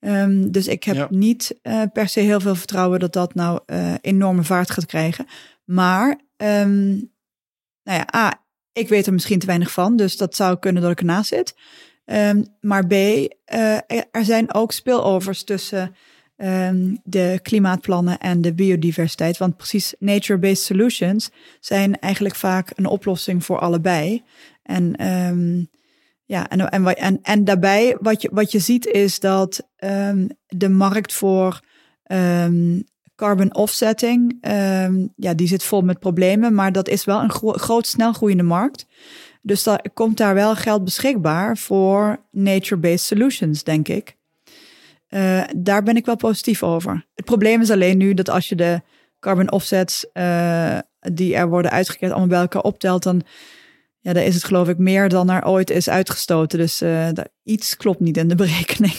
Um, 0.00 0.52
dus 0.52 0.66
ik 0.66 0.84
heb 0.84 0.96
ja. 0.96 1.06
niet 1.10 1.60
per 1.92 2.08
se 2.08 2.20
heel 2.20 2.40
veel 2.40 2.54
vertrouwen 2.54 3.00
dat 3.00 3.12
dat 3.12 3.34
nou 3.34 3.60
enorme 4.00 4.42
vaart 4.42 4.70
gaat 4.70 4.86
krijgen. 4.86 5.26
Maar 5.64 6.20
um, 6.36 7.10
nou 7.88 7.98
ja, 7.98 8.20
A, 8.20 8.44
ik 8.72 8.88
weet 8.88 9.06
er 9.06 9.12
misschien 9.12 9.38
te 9.38 9.46
weinig 9.46 9.70
van, 9.70 9.96
dus 9.96 10.16
dat 10.16 10.34
zou 10.34 10.58
kunnen 10.58 10.82
dat 10.82 10.90
ik 10.90 10.98
ernaast 10.98 11.28
zit. 11.28 11.54
Um, 12.04 12.46
maar 12.60 12.86
B, 12.86 12.92
uh, 12.92 13.26
er 14.10 14.24
zijn 14.24 14.54
ook 14.54 14.72
spillovers 14.72 15.44
tussen 15.44 15.94
um, 16.36 17.00
de 17.04 17.38
klimaatplannen 17.42 18.18
en 18.18 18.40
de 18.40 18.54
biodiversiteit. 18.54 19.38
Want 19.38 19.56
precies 19.56 19.94
nature-based 19.98 20.64
solutions 20.64 21.30
zijn 21.60 21.98
eigenlijk 21.98 22.34
vaak 22.34 22.70
een 22.74 22.86
oplossing 22.86 23.44
voor 23.44 23.58
allebei. 23.58 24.22
En 24.62 25.06
um, 25.06 25.70
ja, 26.24 26.48
en, 26.48 26.70
en, 26.70 26.96
en, 26.96 27.18
en 27.22 27.44
daarbij 27.44 27.96
wat 28.00 28.22
je, 28.22 28.30
wat 28.32 28.52
je 28.52 28.58
ziet 28.58 28.86
is 28.86 29.20
dat 29.20 29.68
de 30.46 30.68
markt 30.68 31.12
voor 31.12 31.60
carbon 33.18 33.54
offsetting, 33.54 34.38
ehm, 34.40 35.06
ja, 35.16 35.34
die 35.34 35.46
zit 35.46 35.62
vol 35.62 35.80
met 35.80 35.98
problemen, 35.98 36.54
maar 36.54 36.72
dat 36.72 36.88
is 36.88 37.04
wel 37.04 37.20
een 37.20 37.30
gro 37.30 37.52
groot, 37.52 37.86
snel 37.86 38.12
groeiende 38.12 38.42
markt. 38.42 38.86
Dus 39.42 39.66
er 39.66 39.90
komt 39.94 40.16
daar 40.16 40.34
wel 40.34 40.54
geld 40.54 40.84
beschikbaar 40.84 41.56
voor 41.56 42.24
nature-based 42.30 43.00
solutions, 43.00 43.64
denk 43.64 43.88
ik. 43.88 44.16
Uh, 45.10 45.42
daar 45.56 45.82
ben 45.82 45.96
ik 45.96 46.06
wel 46.06 46.16
positief 46.16 46.62
over. 46.62 47.06
Het 47.14 47.24
probleem 47.24 47.60
is 47.60 47.70
alleen 47.70 47.98
nu 47.98 48.14
dat 48.14 48.30
als 48.30 48.48
je 48.48 48.54
de 48.54 48.80
carbon 49.20 49.52
offsets 49.52 50.06
uh, 50.14 50.78
die 51.00 51.36
er 51.36 51.48
worden 51.48 51.70
uitgekeerd 51.70 52.10
allemaal 52.10 52.28
bij 52.28 52.40
elkaar 52.40 52.62
optelt, 52.62 53.02
dan 53.02 53.22
ja, 54.00 54.12
dan 54.12 54.22
is 54.22 54.34
het 54.34 54.44
geloof 54.44 54.68
ik 54.68 54.78
meer 54.78 55.08
dan 55.08 55.30
er 55.30 55.46
ooit 55.46 55.70
is 55.70 55.88
uitgestoten. 55.88 56.58
Dus 56.58 56.82
uh, 56.82 57.08
iets 57.42 57.76
klopt 57.76 58.00
niet 58.00 58.16
in 58.16 58.28
de 58.28 58.34
berekening 58.44 58.94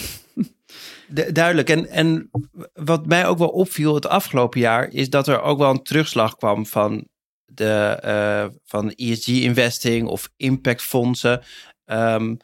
duidelijk. 1.09 1.69
En, 1.69 1.87
en 1.87 2.29
wat 2.73 3.05
mij 3.05 3.27
ook 3.27 3.37
wel 3.37 3.47
opviel 3.47 3.95
het 3.95 4.07
afgelopen 4.07 4.59
jaar, 4.59 4.89
is 4.89 5.09
dat 5.09 5.27
er 5.27 5.41
ook 5.41 5.57
wel 5.57 5.69
een 5.69 5.83
terugslag 5.83 6.35
kwam 6.35 6.65
van 6.65 7.07
de 7.45 7.99
uh, 8.05 8.57
van 8.65 8.91
ESG-investing 8.91 10.07
of 10.07 10.29
impactfondsen. 10.37 11.41
Um, 11.85 12.37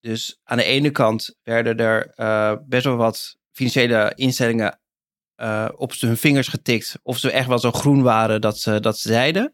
dus 0.00 0.40
aan 0.44 0.56
de 0.56 0.64
ene 0.64 0.90
kant 0.90 1.36
werden 1.42 1.76
er 1.76 2.12
uh, 2.16 2.52
best 2.66 2.84
wel 2.84 2.96
wat 2.96 3.36
financiële 3.52 4.12
instellingen 4.14 4.78
uh, 5.36 5.68
op 5.76 5.92
hun 5.98 6.16
vingers 6.16 6.48
getikt 6.48 6.98
of 7.02 7.18
ze 7.18 7.30
echt 7.30 7.48
wel 7.48 7.58
zo 7.58 7.72
groen 7.72 8.02
waren 8.02 8.40
dat 8.40 8.58
ze, 8.58 8.80
dat 8.80 8.98
ze 8.98 9.08
zeiden. 9.08 9.52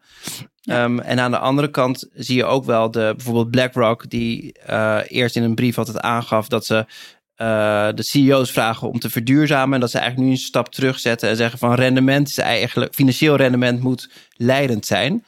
Ja. 0.61 0.83
Um, 0.83 0.99
en 0.99 1.19
aan 1.19 1.31
de 1.31 1.37
andere 1.37 1.69
kant 1.69 2.09
zie 2.13 2.35
je 2.35 2.45
ook 2.45 2.65
wel 2.65 2.91
de, 2.91 3.13
bijvoorbeeld 3.15 3.51
BlackRock, 3.51 4.09
die 4.09 4.59
uh, 4.69 5.01
eerst 5.07 5.35
in 5.35 5.43
een 5.43 5.55
brief 5.55 5.77
altijd 5.77 5.99
aangaf 5.99 6.47
dat 6.47 6.65
ze 6.65 6.85
uh, 7.37 7.89
de 7.93 8.03
CEO's 8.03 8.51
vragen 8.51 8.89
om 8.89 8.99
te 8.99 9.09
verduurzamen. 9.09 9.73
En 9.73 9.79
dat 9.79 9.91
ze 9.91 9.97
eigenlijk 9.97 10.27
nu 10.27 10.35
een 10.35 10.41
stap 10.41 10.69
terugzetten 10.69 11.29
en 11.29 11.35
zeggen 11.35 11.59
van 11.59 11.73
rendement 11.73 12.27
is 12.27 12.37
eigenlijk, 12.37 12.93
financieel 12.93 13.35
rendement 13.35 13.79
moet 13.79 14.09
leidend 14.29 14.85
zijn. 14.85 15.25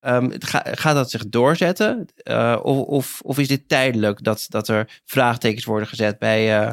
Um, 0.00 0.32
ga, 0.38 0.62
gaat 0.64 0.94
dat 0.94 1.10
zich 1.10 1.28
doorzetten? 1.28 2.06
Uh, 2.24 2.60
of, 2.62 2.78
of, 2.78 3.20
of, 3.24 3.38
is 3.38 3.48
dit 3.48 3.68
tijdelijk 3.68 4.24
dat, 4.24 4.46
dat 4.48 4.68
er 4.68 5.00
vraagtekens 5.04 5.64
worden 5.64 5.88
gezet 5.88 6.18
bij, 6.18 6.72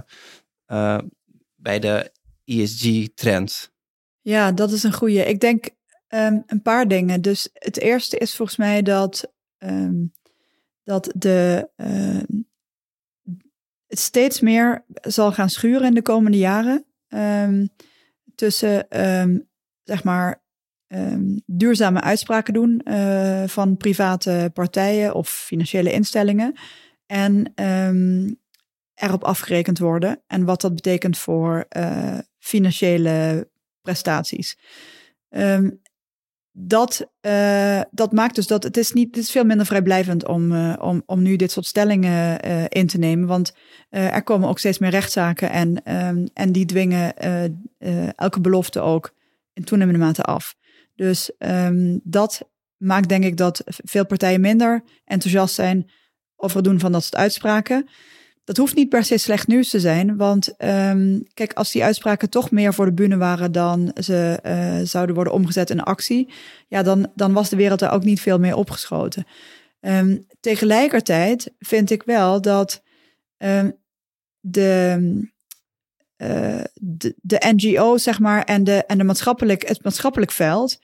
uh, 0.67 0.97
bij 1.55 1.79
de 1.79 2.11
ESG-trend? 2.45 3.71
Ja, 4.21 4.51
dat 4.51 4.71
is 4.71 4.83
een 4.83 4.93
goede. 4.93 5.25
Ik 5.25 5.39
denk 5.39 5.69
um, 6.09 6.43
een 6.47 6.61
paar 6.61 6.87
dingen. 6.87 7.21
Dus 7.21 7.49
het 7.53 7.79
eerste 7.79 8.17
is 8.17 8.35
volgens 8.35 8.57
mij 8.57 8.81
dat, 8.81 9.33
um, 9.57 10.13
dat 10.83 11.11
de 11.15 11.69
het 13.91 13.99
steeds 13.99 14.39
meer 14.39 14.85
zal 15.01 15.31
gaan 15.31 15.49
schuren 15.49 15.87
in 15.87 15.93
de 15.93 16.01
komende 16.01 16.37
jaren. 16.37 16.85
Um, 17.07 17.69
tussen, 18.35 19.01
um, 19.19 19.49
zeg 19.83 20.03
maar, 20.03 20.43
um, 20.87 21.41
duurzame 21.45 22.01
uitspraken 22.01 22.53
doen 22.53 22.81
uh, 22.83 23.43
van 23.47 23.77
private 23.77 24.51
partijen 24.53 25.13
of 25.15 25.29
financiële 25.29 25.91
instellingen. 25.91 26.53
En 27.05 27.53
erop 28.93 29.23
afgerekend 29.23 29.79
worden. 29.79 30.23
En 30.27 30.45
wat 30.45 30.61
dat 30.61 30.75
betekent 30.75 31.17
voor 31.17 31.65
uh, 31.77 32.17
financiële 32.39 33.49
prestaties. 33.81 34.57
Dat, 36.51 37.07
uh, 37.21 37.81
dat 37.91 38.11
maakt 38.11 38.35
dus 38.35 38.47
dat 38.47 38.63
het 38.63 38.77
is 38.77 38.91
niet, 38.91 39.15
het 39.15 39.23
is 39.23 39.31
veel 39.31 39.43
minder 39.43 39.65
vrijblijvend 39.65 40.27
om, 40.27 40.51
uh, 40.51 40.73
om, 40.79 41.03
om 41.05 41.21
nu 41.21 41.35
dit 41.35 41.51
soort 41.51 41.65
stellingen 41.65 42.47
uh, 42.47 42.63
in 42.67 42.87
te 42.87 42.97
nemen. 42.97 43.27
Want 43.27 43.53
er 43.89 44.23
komen 44.23 44.49
ook 44.49 44.59
steeds 44.59 44.79
meer 44.79 44.89
rechtszaken 44.89 45.49
en, 45.49 45.95
um, 46.07 46.27
en 46.33 46.51
die 46.51 46.65
dwingen 46.65 47.17
elke 48.15 48.41
belofte 48.41 48.79
ook 48.79 49.13
in 49.53 49.63
toenemende 49.63 49.99
mate 49.99 50.23
af. 50.23 50.55
Dus 50.95 51.31
um, 51.39 51.99
dat 52.03 52.49
maakt 52.77 53.09
denk 53.09 53.23
ik 53.23 53.37
dat 53.37 53.63
veel 53.65 54.05
partijen 54.05 54.41
minder 54.41 54.83
enthousiast 55.05 55.55
zijn 55.55 55.91
over 56.35 56.55
het 56.55 56.65
doen 56.65 56.79
van 56.79 56.91
dat 56.91 57.03
soort 57.03 57.15
uitspraken. 57.15 57.89
Dat 58.43 58.57
hoeft 58.57 58.75
niet 58.75 58.89
per 58.89 59.03
se 59.03 59.17
slecht 59.17 59.47
nieuws 59.47 59.69
te 59.69 59.79
zijn, 59.79 60.17
want 60.17 60.53
um, 60.63 61.23
kijk, 61.33 61.53
als 61.53 61.71
die 61.71 61.83
uitspraken 61.83 62.29
toch 62.29 62.51
meer 62.51 62.73
voor 62.73 62.85
de 62.85 62.93
bühne 62.93 63.17
waren 63.17 63.51
dan 63.51 63.91
ze 64.01 64.39
uh, 64.45 64.87
zouden 64.87 65.15
worden 65.15 65.33
omgezet 65.33 65.69
in 65.69 65.83
actie, 65.83 66.33
ja, 66.67 66.83
dan, 66.83 67.11
dan 67.15 67.33
was 67.33 67.49
de 67.49 67.55
wereld 67.55 67.81
er 67.81 67.91
ook 67.91 68.03
niet 68.03 68.21
veel 68.21 68.39
meer 68.39 68.55
opgeschoten. 68.55 69.25
Um, 69.79 70.25
tegelijkertijd 70.39 71.53
vind 71.59 71.89
ik 71.89 72.03
wel 72.03 72.41
dat 72.41 72.83
um, 73.37 73.77
de, 74.39 74.97
uh, 76.17 76.61
de, 76.75 77.93
zeg 77.95 78.19
maar, 78.19 78.43
en, 78.43 78.63
de, 78.63 78.85
en 78.85 78.97
de 78.97 79.03
maatschappelijk, 79.03 79.67
het 79.67 79.83
maatschappelijk 79.83 80.31
veld 80.31 80.79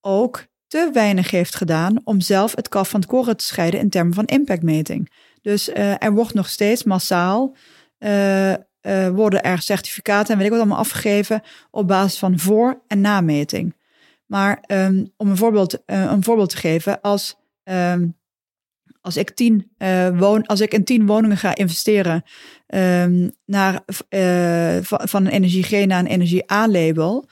ook 0.00 0.46
te 0.66 0.90
weinig 0.92 1.30
heeft 1.30 1.54
gedaan 1.54 2.00
om 2.04 2.20
zelf 2.20 2.56
het 2.56 2.68
kaf 2.68 2.88
van 2.88 3.00
het 3.00 3.08
koren 3.08 3.36
te 3.36 3.44
scheiden 3.44 3.80
in 3.80 3.88
termen 3.88 4.14
van 4.14 4.24
impactmeting. 4.24 5.12
Dus 5.42 5.68
uh, 5.68 6.02
er 6.02 6.12
wordt 6.12 6.34
nog 6.34 6.48
steeds 6.48 6.84
massaal 6.84 7.56
uh, 7.98 8.50
uh, 8.50 9.08
worden 9.08 9.42
er 9.42 9.62
certificaten 9.62 10.32
en 10.32 10.36
weet 10.36 10.46
ik 10.46 10.52
wat 10.52 10.60
allemaal 10.60 10.78
afgegeven 10.78 11.42
op 11.70 11.88
basis 11.88 12.18
van 12.18 12.38
voor- 12.38 12.82
en 12.86 13.00
nameting. 13.00 13.76
Maar 14.26 14.64
um, 14.66 15.12
om 15.16 15.30
een 15.30 15.36
voorbeeld, 15.36 15.82
een 15.86 16.24
voorbeeld 16.24 16.50
te 16.50 16.56
geven, 16.56 17.00
als, 17.00 17.36
um, 17.64 18.18
als, 19.00 19.16
ik 19.16 19.30
tien, 19.30 19.72
woon, 20.14 20.46
als 20.46 20.60
ik 20.60 20.72
in 20.72 20.84
tien 20.84 21.06
woningen 21.06 21.36
ga 21.36 21.54
investeren 21.54 22.22
um, 22.66 23.30
naar, 23.44 23.82
van, 24.82 25.26
een 25.26 25.32
energie 25.32 25.62
G 25.62 25.70
naar 25.86 25.98
een 25.98 26.06
energie 26.06 26.52
A-label. 26.52 27.28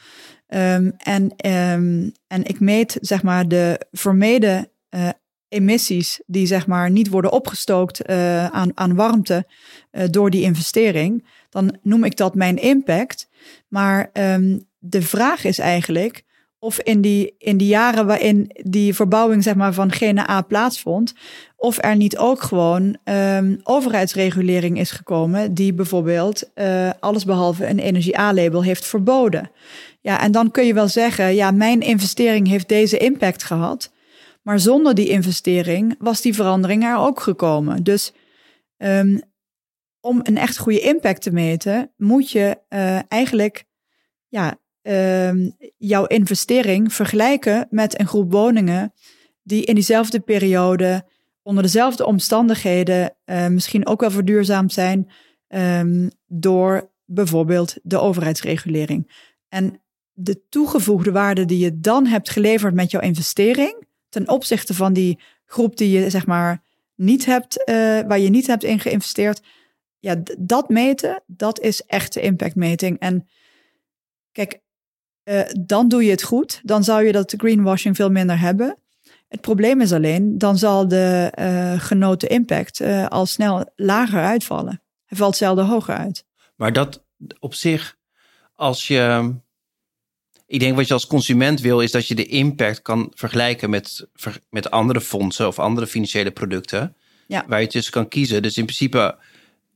en, 0.46 1.36
en 1.36 2.42
ik 2.42 2.60
meet 2.60 2.98
zeg 3.00 3.22
maar 3.22 3.48
de 3.48 3.86
vermeden 3.92 4.70
eh, 4.90 5.08
emissies 5.50 6.20
die 6.26 6.46
zeg 6.46 6.66
maar 6.66 6.90
niet 6.90 7.08
worden 7.08 7.32
opgestookt 7.32 8.10
uh, 8.10 8.46
aan, 8.46 8.70
aan 8.74 8.94
warmte 8.94 9.46
uh, 9.92 10.04
door 10.10 10.30
die 10.30 10.42
investering, 10.42 11.26
dan 11.50 11.78
noem 11.82 12.04
ik 12.04 12.16
dat 12.16 12.34
mijn 12.34 12.56
impact. 12.56 13.28
Maar 13.68 14.10
um, 14.12 14.66
de 14.78 15.02
vraag 15.02 15.44
is 15.44 15.58
eigenlijk 15.58 16.24
of 16.62 16.80
in 16.80 17.00
die, 17.00 17.34
in 17.38 17.56
die 17.56 17.68
jaren 17.68 18.06
waarin 18.06 18.50
die 18.62 18.94
verbouwing 18.94 19.42
zeg 19.42 19.54
maar, 19.54 19.74
van 19.74 19.92
GNA 19.92 20.42
plaatsvond, 20.42 21.14
of 21.56 21.78
er 21.82 21.96
niet 21.96 22.18
ook 22.18 22.42
gewoon 22.42 22.96
um, 23.04 23.60
overheidsregulering 23.62 24.78
is 24.78 24.90
gekomen 24.90 25.54
die 25.54 25.74
bijvoorbeeld 25.74 26.50
uh, 26.54 26.90
allesbehalve 27.00 27.66
een 27.66 27.78
energie-A-label 27.78 28.62
heeft 28.62 28.86
verboden. 28.86 29.50
Ja, 30.00 30.20
en 30.20 30.32
dan 30.32 30.50
kun 30.50 30.66
je 30.66 30.74
wel 30.74 30.88
zeggen, 30.88 31.34
ja, 31.34 31.50
mijn 31.50 31.80
investering 31.80 32.48
heeft 32.48 32.68
deze 32.68 32.96
impact 32.96 33.42
gehad. 33.42 33.92
Maar 34.42 34.60
zonder 34.60 34.94
die 34.94 35.08
investering 35.08 35.94
was 35.98 36.20
die 36.20 36.34
verandering 36.34 36.84
er 36.84 36.96
ook 36.96 37.20
gekomen. 37.20 37.82
Dus 37.82 38.12
um, 38.76 39.20
om 40.00 40.20
een 40.22 40.36
echt 40.36 40.58
goede 40.58 40.80
impact 40.80 41.22
te 41.22 41.30
meten, 41.30 41.92
moet 41.96 42.30
je 42.30 42.58
uh, 42.68 42.98
eigenlijk 43.08 43.64
ja, 44.28 44.58
um, 44.82 45.56
jouw 45.76 46.04
investering 46.04 46.92
vergelijken 46.92 47.66
met 47.70 48.00
een 48.00 48.06
groep 48.06 48.32
woningen 48.32 48.92
die 49.42 49.64
in 49.64 49.74
diezelfde 49.74 50.20
periode, 50.20 51.04
onder 51.42 51.62
dezelfde 51.62 52.06
omstandigheden, 52.06 53.16
uh, 53.24 53.46
misschien 53.46 53.86
ook 53.86 54.00
wel 54.00 54.10
verduurzaamd 54.10 54.72
zijn 54.72 55.10
um, 55.48 56.10
door 56.26 56.90
bijvoorbeeld 57.04 57.76
de 57.82 57.98
overheidsregulering. 57.98 59.28
En 59.48 59.82
de 60.12 60.46
toegevoegde 60.48 61.12
waarde 61.12 61.44
die 61.44 61.58
je 61.58 61.80
dan 61.80 62.06
hebt 62.06 62.30
geleverd 62.30 62.74
met 62.74 62.90
jouw 62.90 63.00
investering, 63.00 63.86
ten 64.10 64.28
opzichte 64.28 64.74
van 64.74 64.92
die 64.92 65.18
groep 65.46 65.76
die 65.76 66.00
je 66.00 66.10
zeg 66.10 66.26
maar 66.26 66.62
niet 66.94 67.26
hebt, 67.26 67.58
uh, 67.58 67.74
waar 68.00 68.18
je 68.18 68.28
niet 68.28 68.46
hebt 68.46 68.64
in 68.64 68.80
geïnvesteerd, 68.80 69.40
ja, 69.98 70.22
dat 70.38 70.68
meten, 70.68 71.22
dat 71.26 71.60
is 71.60 71.82
echte 71.86 72.20
impactmeting. 72.20 72.98
En 72.98 73.28
kijk, 74.32 74.60
uh, 75.24 75.40
dan 75.60 75.88
doe 75.88 76.04
je 76.04 76.10
het 76.10 76.22
goed. 76.22 76.60
Dan 76.62 76.84
zou 76.84 77.04
je 77.04 77.12
dat 77.12 77.34
greenwashing 77.36 77.96
veel 77.96 78.10
minder 78.10 78.38
hebben. 78.38 78.76
Het 79.28 79.40
probleem 79.40 79.80
is 79.80 79.92
alleen, 79.92 80.38
dan 80.38 80.58
zal 80.58 80.88
de 80.88 81.32
uh, 81.38 81.80
genoten 81.80 82.28
impact 82.28 82.80
al 83.08 83.26
snel 83.26 83.72
lager 83.76 84.24
uitvallen. 84.24 84.82
Hij 85.04 85.18
valt 85.18 85.36
zelden 85.36 85.66
hoger 85.66 85.94
uit. 85.94 86.24
Maar 86.56 86.72
dat 86.72 87.04
op 87.38 87.54
zich, 87.54 87.96
als 88.54 88.86
je. 88.86 89.34
Ik 90.50 90.60
denk 90.60 90.76
wat 90.76 90.88
je 90.88 90.94
als 90.94 91.06
consument 91.06 91.60
wil, 91.60 91.80
is 91.80 91.90
dat 91.90 92.08
je 92.08 92.14
de 92.14 92.26
impact 92.26 92.82
kan 92.82 93.12
vergelijken 93.14 93.70
met, 93.70 94.06
met 94.50 94.70
andere 94.70 95.00
fondsen 95.00 95.46
of 95.46 95.58
andere 95.58 95.86
financiële 95.86 96.30
producten. 96.30 96.94
Ja. 97.26 97.44
Waar 97.48 97.60
je 97.60 97.66
tussen 97.66 97.92
kan 97.92 98.08
kiezen. 98.08 98.42
Dus 98.42 98.56
in 98.56 98.64
principe 98.64 99.16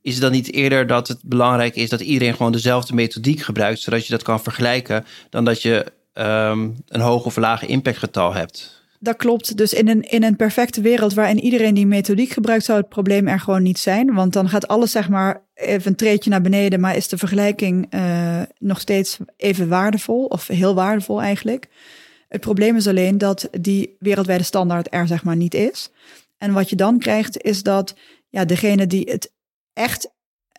is 0.01 0.13
het 0.13 0.21
dan 0.21 0.31
niet 0.31 0.53
eerder 0.53 0.87
dat 0.87 1.07
het 1.07 1.19
belangrijk 1.23 1.75
is 1.75 1.89
dat 1.89 2.01
iedereen 2.01 2.35
gewoon 2.35 2.51
dezelfde 2.51 2.93
methodiek 2.93 3.41
gebruikt, 3.41 3.79
zodat 3.79 4.05
je 4.05 4.11
dat 4.11 4.23
kan 4.23 4.43
vergelijken, 4.43 5.05
dan 5.29 5.45
dat 5.45 5.61
je 5.61 5.85
um, 6.13 6.75
een 6.87 7.01
hoog 7.01 7.25
of 7.25 7.35
laag 7.35 7.65
impactgetal 7.65 8.33
hebt? 8.33 8.83
Dat 9.05 9.15
klopt. 9.15 9.57
Dus 9.57 9.73
in 9.73 9.87
een, 9.87 10.01
in 10.01 10.23
een 10.23 10.35
perfecte 10.35 10.81
wereld 10.81 11.13
waarin 11.13 11.39
iedereen 11.39 11.73
die 11.73 11.87
methodiek 11.87 12.29
gebruikt, 12.29 12.65
zou 12.65 12.79
het 12.79 12.89
probleem 12.89 13.27
er 13.27 13.39
gewoon 13.39 13.63
niet 13.63 13.79
zijn. 13.79 14.13
Want 14.13 14.33
dan 14.33 14.49
gaat 14.49 14.67
alles 14.67 14.91
zeg 14.91 15.09
maar 15.09 15.45
even 15.53 15.91
een 15.91 15.97
treetje 15.97 16.29
naar 16.29 16.41
beneden, 16.41 16.79
maar 16.79 16.95
is 16.95 17.07
de 17.07 17.17
vergelijking 17.17 17.93
uh, 17.93 18.41
nog 18.59 18.79
steeds 18.79 19.17
even 19.37 19.67
waardevol 19.67 20.25
of 20.25 20.47
heel 20.47 20.75
waardevol 20.75 21.21
eigenlijk. 21.21 21.67
Het 22.27 22.41
probleem 22.41 22.75
is 22.75 22.87
alleen 22.87 23.17
dat 23.17 23.47
die 23.51 23.95
wereldwijde 23.99 24.43
standaard 24.43 24.87
er 24.93 25.07
zeg 25.07 25.23
maar 25.23 25.35
niet 25.35 25.53
is. 25.53 25.91
En 26.37 26.53
wat 26.53 26.69
je 26.69 26.75
dan 26.75 26.99
krijgt 26.99 27.41
is 27.41 27.63
dat 27.63 27.95
ja, 28.29 28.45
degene 28.45 28.87
die 28.87 29.11
het 29.11 29.33
echt, 29.73 30.11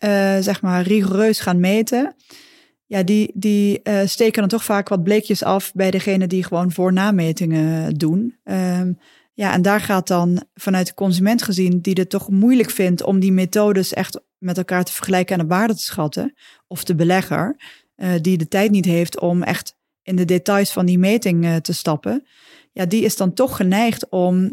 uh, 0.05 0.37
zeg 0.41 0.63
maar, 0.63 0.83
rigoureus 0.83 1.41
gaan 1.41 1.61
meten, 1.61 2.15
ja, 2.87 3.03
die, 3.03 3.31
die 3.35 3.81
uh, 3.83 4.01
steken 4.05 4.41
dan 4.41 4.49
toch 4.49 4.65
vaak 4.65 4.89
wat 4.89 5.03
bleekjes 5.03 5.43
af 5.43 5.73
bij 5.73 5.91
degene 5.91 6.27
die 6.27 6.45
gewoon 6.45 6.73
voor 6.73 6.93
nametingen 6.93 7.95
doen. 7.95 8.37
Um, 8.45 8.99
ja, 9.33 9.53
en 9.53 9.63
daar 9.63 9.81
gaat 9.81 10.07
dan 10.07 10.45
vanuit 10.55 10.87
de 10.87 10.95
consument 10.95 11.43
gezien, 11.43 11.81
die 11.81 11.95
het 11.95 12.11
toch 12.11 12.31
moeilijk 12.31 12.71
vindt 12.71 13.03
om 13.03 13.21
die 13.21 13.33
methodes 13.33 13.93
echt 13.93 14.21
met 14.39 14.57
elkaar 14.59 14.85
te 14.85 14.93
vergelijken 14.93 15.39
en 15.39 15.43
de 15.43 15.55
waarde 15.55 15.75
te 15.75 15.83
schatten, 15.83 16.35
of 16.67 16.85
de 16.85 16.95
belegger, 16.95 17.57
uh, 17.97 18.11
die 18.21 18.39
de 18.39 18.49
tijd 18.49 18.71
niet 18.71 18.85
heeft 18.85 19.21
om 19.21 19.43
echt 19.43 19.77
in 20.03 20.17
de 20.17 20.25
details 20.25 20.73
van 20.73 20.87
die 20.87 20.99
meting 20.99 21.61
te 21.63 21.73
stappen, 21.73 22.27
ja, 22.73 22.87
die 22.87 23.03
is 23.03 23.17
dan 23.17 23.33
toch 23.33 23.57
geneigd 23.57 24.09
om 24.09 24.51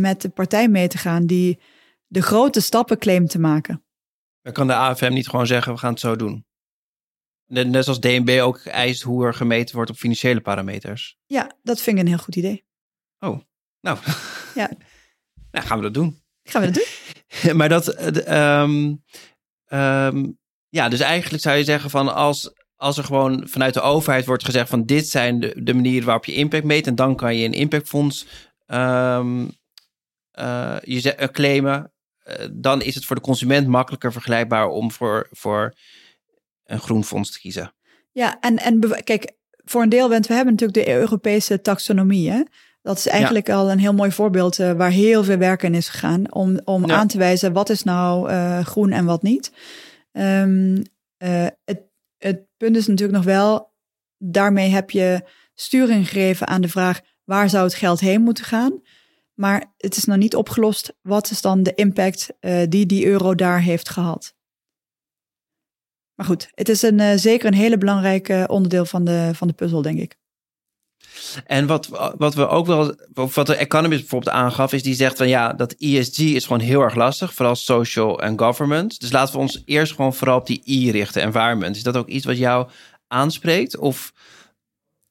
met 0.00 0.20
de 0.20 0.28
partij 0.28 0.68
mee 0.68 0.88
te 0.88 0.98
gaan 0.98 1.26
die 1.26 1.60
de 2.06 2.22
grote 2.22 2.60
stappen 2.60 2.98
claimt 2.98 3.30
te 3.30 3.38
maken. 3.38 3.82
Dan 4.42 4.52
kan 4.52 4.66
de 4.66 4.74
AFM 4.74 5.12
niet 5.12 5.28
gewoon 5.28 5.46
zeggen, 5.46 5.72
we 5.72 5.78
gaan 5.78 5.90
het 5.90 6.00
zo 6.00 6.16
doen. 6.16 6.44
Net 7.50 7.84
zoals 7.84 8.00
DNB 8.00 8.40
ook 8.42 8.58
eist 8.58 9.02
hoe 9.02 9.26
er 9.26 9.34
gemeten 9.34 9.74
wordt 9.74 9.90
op 9.90 9.96
financiële 9.96 10.40
parameters. 10.40 11.16
Ja, 11.26 11.50
dat 11.62 11.80
vind 11.80 11.96
ik 11.96 12.02
een 12.02 12.08
heel 12.08 12.18
goed 12.18 12.36
idee. 12.36 12.64
Oh, 13.18 13.40
nou. 13.80 13.98
Ja. 14.54 14.70
nou, 15.52 15.66
gaan 15.66 15.76
we 15.76 15.82
dat 15.82 15.94
doen. 15.94 16.22
Gaan 16.42 16.60
we 16.62 16.70
dat 16.70 16.82
doen. 17.42 17.56
maar 17.58 17.68
dat, 17.68 18.16
um, 18.28 19.02
um, 19.68 20.38
ja, 20.68 20.88
dus 20.88 21.00
eigenlijk 21.00 21.42
zou 21.42 21.56
je 21.56 21.64
zeggen 21.64 21.90
van 21.90 22.14
als, 22.14 22.52
als 22.76 22.98
er 22.98 23.04
gewoon 23.04 23.48
vanuit 23.48 23.74
de 23.74 23.80
overheid 23.80 24.26
wordt 24.26 24.44
gezegd 24.44 24.68
van 24.68 24.84
dit 24.84 25.08
zijn 25.08 25.40
de, 25.40 25.62
de 25.62 25.74
manieren 25.74 26.04
waarop 26.04 26.24
je 26.24 26.34
impact 26.34 26.64
meet 26.64 26.86
en 26.86 26.94
dan 26.94 27.16
kan 27.16 27.36
je 27.36 27.44
een 27.44 27.52
impactfonds 27.52 28.26
um, 28.66 29.58
uh, 30.40 30.76
je 30.82 31.28
claimen 31.32 31.92
eh, 32.30 32.48
dan 32.52 32.82
is 32.82 32.94
het 32.94 33.04
voor 33.04 33.16
de 33.16 33.22
consument 33.22 33.66
makkelijker 33.66 34.12
vergelijkbaar 34.12 34.68
om 34.68 34.90
voor, 34.90 35.28
voor 35.30 35.74
een 36.70 36.80
groen 36.80 37.04
fonds 37.04 37.32
te 37.32 37.40
kiezen. 37.40 37.74
Ja, 38.12 38.40
en, 38.40 38.58
en 38.58 39.04
kijk, 39.04 39.32
voor 39.64 39.82
een 39.82 39.88
deel, 39.88 40.08
want 40.08 40.26
we 40.26 40.34
hebben 40.34 40.52
natuurlijk 40.52 40.86
de 40.86 40.92
Europese 40.94 41.60
taxonomie. 41.60 42.30
Hè? 42.30 42.42
Dat 42.82 42.98
is 42.98 43.06
eigenlijk 43.06 43.50
al 43.50 43.70
een 43.70 43.78
heel 43.78 43.94
mooi 43.94 44.12
voorbeeld 44.12 44.58
uh, 44.58 44.72
waar 44.72 44.90
heel 44.90 45.24
veel 45.24 45.36
werk 45.36 45.62
in 45.62 45.74
is 45.74 45.88
gegaan 45.88 46.32
om, 46.32 46.60
om 46.64 46.90
aan 46.90 47.06
te 47.06 47.18
wijzen 47.18 47.52
wat 47.52 47.70
is 47.70 47.82
nou 47.82 48.30
uh, 48.30 48.64
groen 48.64 48.92
en 48.92 49.04
wat 49.04 49.22
niet. 49.22 49.52
Um, 50.12 50.76
uh, 51.18 51.46
het, 51.64 51.82
het 52.18 52.46
punt 52.56 52.76
is 52.76 52.86
natuurlijk 52.86 53.16
nog 53.18 53.26
wel, 53.26 53.74
daarmee 54.18 54.70
heb 54.70 54.90
je 54.90 55.22
sturing 55.54 56.08
gegeven 56.08 56.46
aan 56.46 56.60
de 56.60 56.68
vraag 56.68 57.00
waar 57.24 57.50
zou 57.50 57.64
het 57.64 57.74
geld 57.74 58.00
heen 58.00 58.22
moeten 58.22 58.44
gaan. 58.44 58.80
Maar 59.34 59.74
het 59.76 59.96
is 59.96 60.04
nog 60.04 60.16
niet 60.16 60.36
opgelost. 60.36 60.96
Wat 61.02 61.30
is 61.30 61.40
dan 61.40 61.62
de 61.62 61.74
impact 61.74 62.28
die 62.68 62.86
die 62.86 63.06
euro 63.06 63.34
daar 63.34 63.62
heeft 63.62 63.88
gehad? 63.88 64.34
Maar 66.20 66.28
goed, 66.28 66.50
het 66.54 66.68
is 66.68 66.82
een, 66.82 66.98
uh, 66.98 67.12
zeker 67.14 67.46
een 67.46 67.54
hele 67.54 67.78
belangrijke 67.78 68.44
onderdeel 68.48 68.84
van 68.84 69.04
de, 69.04 69.30
van 69.34 69.48
de 69.48 69.54
puzzel, 69.54 69.82
denk 69.82 69.98
ik. 69.98 70.16
En 71.46 71.66
wat, 71.66 71.88
wat 72.16 72.34
we 72.34 72.48
ook 72.48 72.66
wel, 72.66 72.94
wat 73.12 73.46
de 73.46 73.56
Economist 73.56 74.00
bijvoorbeeld 74.00 74.34
aangaf, 74.34 74.72
is 74.72 74.82
die 74.82 74.94
zegt 74.94 75.16
van 75.16 75.28
ja, 75.28 75.52
dat 75.52 75.72
ESG 75.72 76.18
is 76.18 76.44
gewoon 76.44 76.60
heel 76.60 76.80
erg 76.80 76.94
lastig, 76.94 77.34
vooral 77.34 77.56
social 77.56 78.22
en 78.22 78.38
government. 78.38 79.00
Dus 79.00 79.12
laten 79.12 79.34
we 79.34 79.40
ons 79.40 79.62
eerst 79.64 79.94
gewoon 79.94 80.14
vooral 80.14 80.38
op 80.38 80.46
die 80.46 80.62
I 80.66 80.90
richten, 80.90 81.22
environment. 81.22 81.76
Is 81.76 81.82
dat 81.82 81.96
ook 81.96 82.08
iets 82.08 82.24
wat 82.24 82.38
jou 82.38 82.68
aanspreekt? 83.06 83.78
Of 83.78 84.12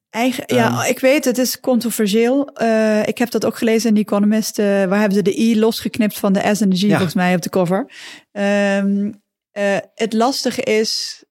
Eigen, 0.10 0.44
ja, 0.48 0.84
um, 0.84 0.90
ik 0.90 1.00
weet, 1.00 1.26
het 1.26 1.38
is 1.38 1.60
controversieel. 1.60 2.50
Uh, 2.62 3.08
ik 3.08 3.18
heb 3.18 3.32
dat 3.32 3.46
ook 3.46 3.58
gelezen 3.58 3.90
in 3.90 3.96
The 3.96 4.02
Economist. 4.02 4.60
Uh, 4.60 4.66
waar 4.66 5.00
hebben 5.00 5.18
ze 5.18 5.22
de 5.22 5.40
I 5.40 5.60
losgeknipt 5.60 6.20
van 6.20 6.34
de 6.34 6.56
S 6.56 6.62
en 6.62 6.70
de 6.70 6.78
G 6.78 6.82
ja. 6.82 6.90
volgens 6.90 7.14
mij 7.14 7.36
op 7.36 7.42
de 7.42 7.50
cover. 7.50 7.92
Um, 8.32 9.22
uh, 9.60 9.78
het 9.96 10.14
lastige 10.14 10.62
is, 10.62 11.24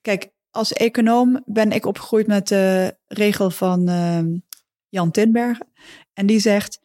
kijk, 0.00 0.30
als 0.50 0.72
econoom 0.72 1.42
ben 1.44 1.72
ik 1.72 1.86
opgegroeid 1.86 2.26
met 2.26 2.48
de 2.48 2.96
regel 3.06 3.50
van 3.50 3.84
Jan 4.88 5.10
Tinbergen. 5.10 5.72
En 6.12 6.26
die 6.26 6.40
zegt, 6.40 6.80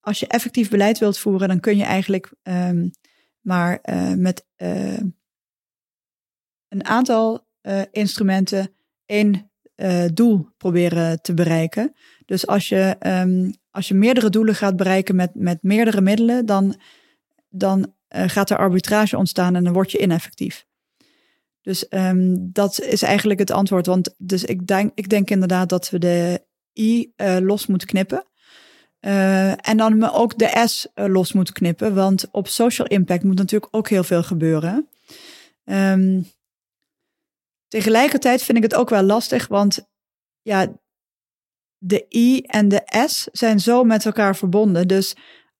als 0.00 0.20
je 0.20 0.26
effectief 0.26 0.70
beleid 0.70 0.98
wilt 0.98 1.18
voeren, 1.18 1.48
dan 1.48 1.60
kun 1.60 1.76
je 1.76 1.84
eigenlijk 1.84 2.32
um, 2.42 2.90
maar 3.40 3.80
met 4.16 4.44
een 6.68 6.84
aantal 6.84 7.46
instrumenten 7.90 8.74
één 9.06 9.50
doel 10.14 10.48
proberen 10.56 11.22
te 11.22 11.34
bereiken. 11.34 11.94
Dus 12.24 12.46
als 12.46 12.68
je, 12.68 12.96
um, 13.06 13.54
als 13.70 13.88
je 13.88 13.94
meerdere 13.94 14.30
doelen 14.30 14.54
gaat 14.54 14.76
bereiken 14.76 15.16
met, 15.16 15.34
met 15.34 15.62
meerdere 15.62 16.00
middelen, 16.00 16.46
dan, 16.46 16.80
dan 17.48 17.95
gaat 18.08 18.50
er 18.50 18.56
arbitrage 18.56 19.16
ontstaan 19.16 19.54
en 19.54 19.64
dan 19.64 19.72
word 19.72 19.90
je 19.90 19.98
ineffectief. 19.98 20.66
Dus 21.62 21.86
um, 21.90 22.52
dat 22.52 22.80
is 22.80 23.02
eigenlijk 23.02 23.38
het 23.38 23.50
antwoord. 23.50 23.86
Want 23.86 24.14
dus 24.18 24.44
ik 24.44 24.66
denk, 24.66 24.92
ik 24.94 25.08
denk 25.08 25.30
inderdaad 25.30 25.68
dat 25.68 25.90
we 25.90 25.98
de 25.98 26.44
I 26.78 27.12
uh, 27.16 27.36
los 27.40 27.66
moeten 27.66 27.88
knippen. 27.88 28.26
en 29.60 29.76
dan 29.76 30.10
ook 30.10 30.38
de 30.38 30.62
S 30.64 30.88
los 30.94 31.32
moeten 31.32 31.54
knippen. 31.54 31.94
Want 31.94 32.28
op 32.30 32.48
social 32.48 32.86
impact 32.86 33.22
moet 33.22 33.38
natuurlijk 33.38 33.76
ook 33.76 33.88
heel 33.88 34.04
veel 34.04 34.22
gebeuren. 34.22 34.88
Um, 35.64 36.26
Tegelijkertijd 37.68 38.42
vind 38.42 38.58
ik 38.58 38.64
het 38.64 38.74
ook 38.74 38.90
wel 38.90 39.02
lastig, 39.02 39.46
want 39.46 39.88
ja, 40.42 40.78
de 41.78 42.06
I 42.08 42.40
en 42.40 42.68
de 42.68 42.82
S 43.06 43.28
zijn 43.32 43.60
zo 43.60 43.84
met 43.84 44.06
elkaar 44.06 44.36
verbonden. 44.36 44.88
Dus 44.88 45.16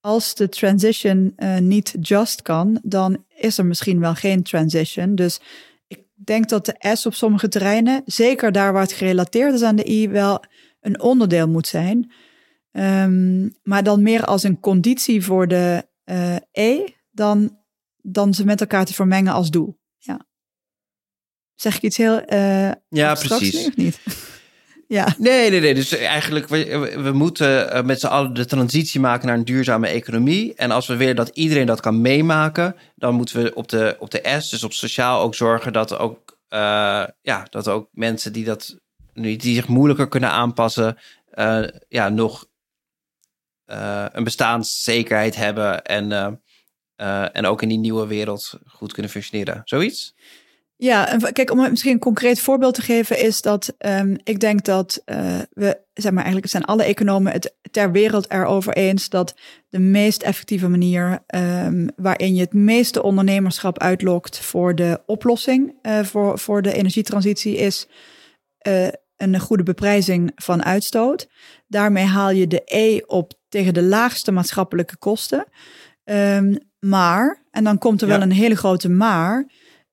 als 0.06 0.34
de 0.34 0.48
transition 0.48 1.32
uh, 1.36 1.58
niet 1.58 1.94
just 2.00 2.42
kan, 2.42 2.80
dan 2.82 3.24
is 3.28 3.58
er 3.58 3.66
misschien 3.66 4.00
wel 4.00 4.14
geen 4.14 4.42
transition. 4.42 5.14
Dus 5.14 5.40
ik 5.86 6.04
denk 6.14 6.48
dat 6.48 6.66
de 6.66 6.94
S 6.96 7.06
op 7.06 7.14
sommige 7.14 7.48
terreinen, 7.48 8.02
zeker 8.04 8.52
daar 8.52 8.72
waar 8.72 8.82
het 8.82 8.92
gerelateerd 8.92 9.54
is 9.54 9.62
aan 9.62 9.76
de 9.76 9.90
I, 9.90 10.08
wel 10.08 10.44
een 10.80 11.00
onderdeel 11.00 11.48
moet 11.48 11.66
zijn. 11.66 12.12
Um, 12.72 13.54
maar 13.62 13.82
dan 13.82 14.02
meer 14.02 14.24
als 14.24 14.42
een 14.42 14.60
conditie 14.60 15.24
voor 15.24 15.48
de 15.48 15.86
uh, 16.04 16.36
E 16.52 16.84
dan, 17.10 17.58
dan 18.02 18.34
ze 18.34 18.44
met 18.44 18.60
elkaar 18.60 18.84
te 18.84 18.94
vermengen 18.94 19.32
als 19.32 19.50
doel. 19.50 19.78
Ja. 19.98 20.26
Zeg 21.54 21.76
ik 21.76 21.82
iets 21.82 21.96
heel. 21.96 22.32
Uh, 22.32 22.70
ja, 22.88 23.14
precies. 23.14 23.52
Nu, 23.52 23.66
of 23.66 23.76
niet? 23.76 24.00
Ja. 24.88 25.14
Nee, 25.18 25.50
nee, 25.50 25.60
nee. 25.60 25.74
Dus 25.74 25.96
eigenlijk, 25.96 26.48
we, 26.48 26.92
we 27.02 27.12
moeten 27.12 27.70
eh, 27.70 27.82
met 27.82 28.00
z'n 28.00 28.06
allen 28.06 28.34
de 28.34 28.44
transitie 28.44 29.00
maken 29.00 29.26
naar 29.26 29.36
een 29.36 29.44
duurzame 29.44 29.86
economie. 29.86 30.54
En 30.54 30.70
als 30.70 30.86
we 30.86 30.96
willen 30.96 31.16
dat 31.16 31.28
iedereen 31.28 31.66
dat 31.66 31.80
kan 31.80 32.00
meemaken, 32.00 32.76
dan 32.94 33.14
moeten 33.14 33.42
we 33.42 33.54
op 33.54 33.68
de, 33.68 33.96
op 33.98 34.10
de 34.10 34.36
S, 34.38 34.50
dus 34.50 34.64
op 34.64 34.72
sociaal, 34.72 35.20
ook 35.20 35.34
zorgen 35.34 35.72
dat 35.72 35.98
ook, 35.98 36.38
uh, 36.50 37.04
ja, 37.22 37.46
dat 37.50 37.68
ook 37.68 37.88
mensen 37.92 38.32
die 38.32 38.44
dat 38.44 38.78
die 39.12 39.54
zich 39.54 39.68
moeilijker 39.68 40.08
kunnen 40.08 40.30
aanpassen, 40.30 40.98
uh, 41.34 41.66
ja, 41.88 42.08
nog 42.08 42.46
een 44.12 44.24
bestaanszekerheid 44.24 45.36
hebben 45.36 45.84
en, 45.84 46.40
en 47.32 47.46
ook 47.46 47.62
in 47.62 47.68
die 47.68 47.78
nieuwe 47.78 48.06
wereld 48.06 48.58
goed 48.66 48.92
kunnen 48.92 49.10
functioneren. 49.10 49.62
Zoiets? 49.64 50.14
Ja, 50.78 51.08
en 51.08 51.32
kijk, 51.32 51.50
om 51.50 51.70
misschien 51.70 51.92
een 51.92 51.98
concreet 51.98 52.40
voorbeeld 52.40 52.74
te 52.74 52.82
geven, 52.82 53.18
is 53.18 53.40
dat 53.42 53.74
um, 53.78 54.16
ik 54.24 54.40
denk 54.40 54.64
dat 54.64 55.02
uh, 55.06 55.38
we, 55.52 55.80
zeg 55.94 56.12
maar, 56.12 56.22
eigenlijk 56.22 56.52
zijn 56.52 56.64
alle 56.64 56.84
economen 56.84 57.32
het 57.32 57.54
ter 57.70 57.92
wereld 57.92 58.30
erover 58.30 58.72
eens 58.72 59.08
dat 59.08 59.34
de 59.68 59.78
meest 59.78 60.22
effectieve 60.22 60.68
manier 60.68 61.18
um, 61.34 61.88
waarin 61.96 62.34
je 62.34 62.40
het 62.40 62.52
meeste 62.52 63.02
ondernemerschap 63.02 63.78
uitlokt 63.78 64.38
voor 64.38 64.74
de 64.74 65.00
oplossing 65.06 65.72
uh, 65.82 66.02
voor, 66.02 66.38
voor 66.38 66.62
de 66.62 66.72
energietransitie 66.72 67.56
is 67.56 67.88
uh, 68.68 68.88
een 69.16 69.40
goede 69.40 69.62
beprijzing 69.62 70.32
van 70.34 70.64
uitstoot. 70.64 71.28
Daarmee 71.66 72.04
haal 72.04 72.30
je 72.30 72.46
de 72.46 72.62
E 72.64 73.00
op 73.06 73.32
tegen 73.48 73.74
de 73.74 73.82
laagste 73.82 74.32
maatschappelijke 74.32 74.96
kosten. 74.96 75.44
Um, 76.04 76.58
maar, 76.78 77.44
en 77.50 77.64
dan 77.64 77.78
komt 77.78 78.02
er 78.02 78.08
ja. 78.08 78.12
wel 78.14 78.22
een 78.22 78.32
hele 78.32 78.56
grote 78.56 78.88
maar. 78.88 79.46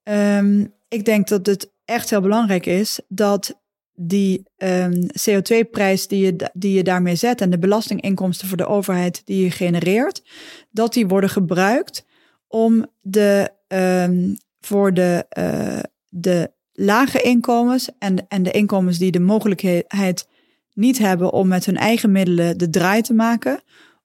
Um, 0.03 0.73
ik 0.87 1.05
denk 1.05 1.27
dat 1.27 1.45
het 1.45 1.71
echt 1.85 2.09
heel 2.09 2.21
belangrijk 2.21 2.65
is 2.65 2.99
dat 3.07 3.61
die 3.95 4.43
um, 4.57 5.05
CO2-prijs 5.05 6.07
die 6.07 6.25
je, 6.25 6.49
die 6.53 6.73
je 6.73 6.83
daarmee 6.83 7.15
zet 7.15 7.41
en 7.41 7.49
de 7.49 7.59
belastinginkomsten 7.59 8.47
voor 8.47 8.57
de 8.57 8.65
overheid 8.65 9.21
die 9.25 9.43
je 9.43 9.51
genereert, 9.51 10.23
dat 10.71 10.93
die 10.93 11.07
worden 11.07 11.29
gebruikt 11.29 12.05
om 12.47 12.85
de, 13.01 13.51
um, 13.67 14.37
voor 14.59 14.93
de, 14.93 15.25
uh, 15.37 15.79
de 16.09 16.51
lage 16.73 17.21
inkomens 17.21 17.89
en, 17.99 18.27
en 18.27 18.43
de 18.43 18.51
inkomens 18.51 18.97
die 18.97 19.11
de 19.11 19.19
mogelijkheid 19.19 20.27
niet 20.73 20.97
hebben 20.97 21.31
om 21.31 21.47
met 21.47 21.65
hun 21.65 21.77
eigen 21.77 22.11
middelen 22.11 22.57
de 22.57 22.69
draai 22.69 23.01
te 23.01 23.13
maken, 23.13 23.61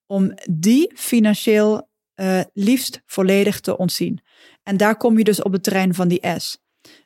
om 0.07 0.35
die 0.51 0.93
financieel 0.95 1.89
uh, 2.17 2.41
liefst 2.53 3.03
volledig 3.07 3.61
te 3.61 3.77
ontzien. 3.77 4.21
En 4.69 4.77
daar 4.77 4.97
kom 4.97 5.19
je 5.19 5.25
dus 5.25 5.43
op 5.43 5.53
het 5.53 5.63
terrein 5.63 5.95
van 5.95 6.09
die 6.09 6.23
S. 6.37 6.59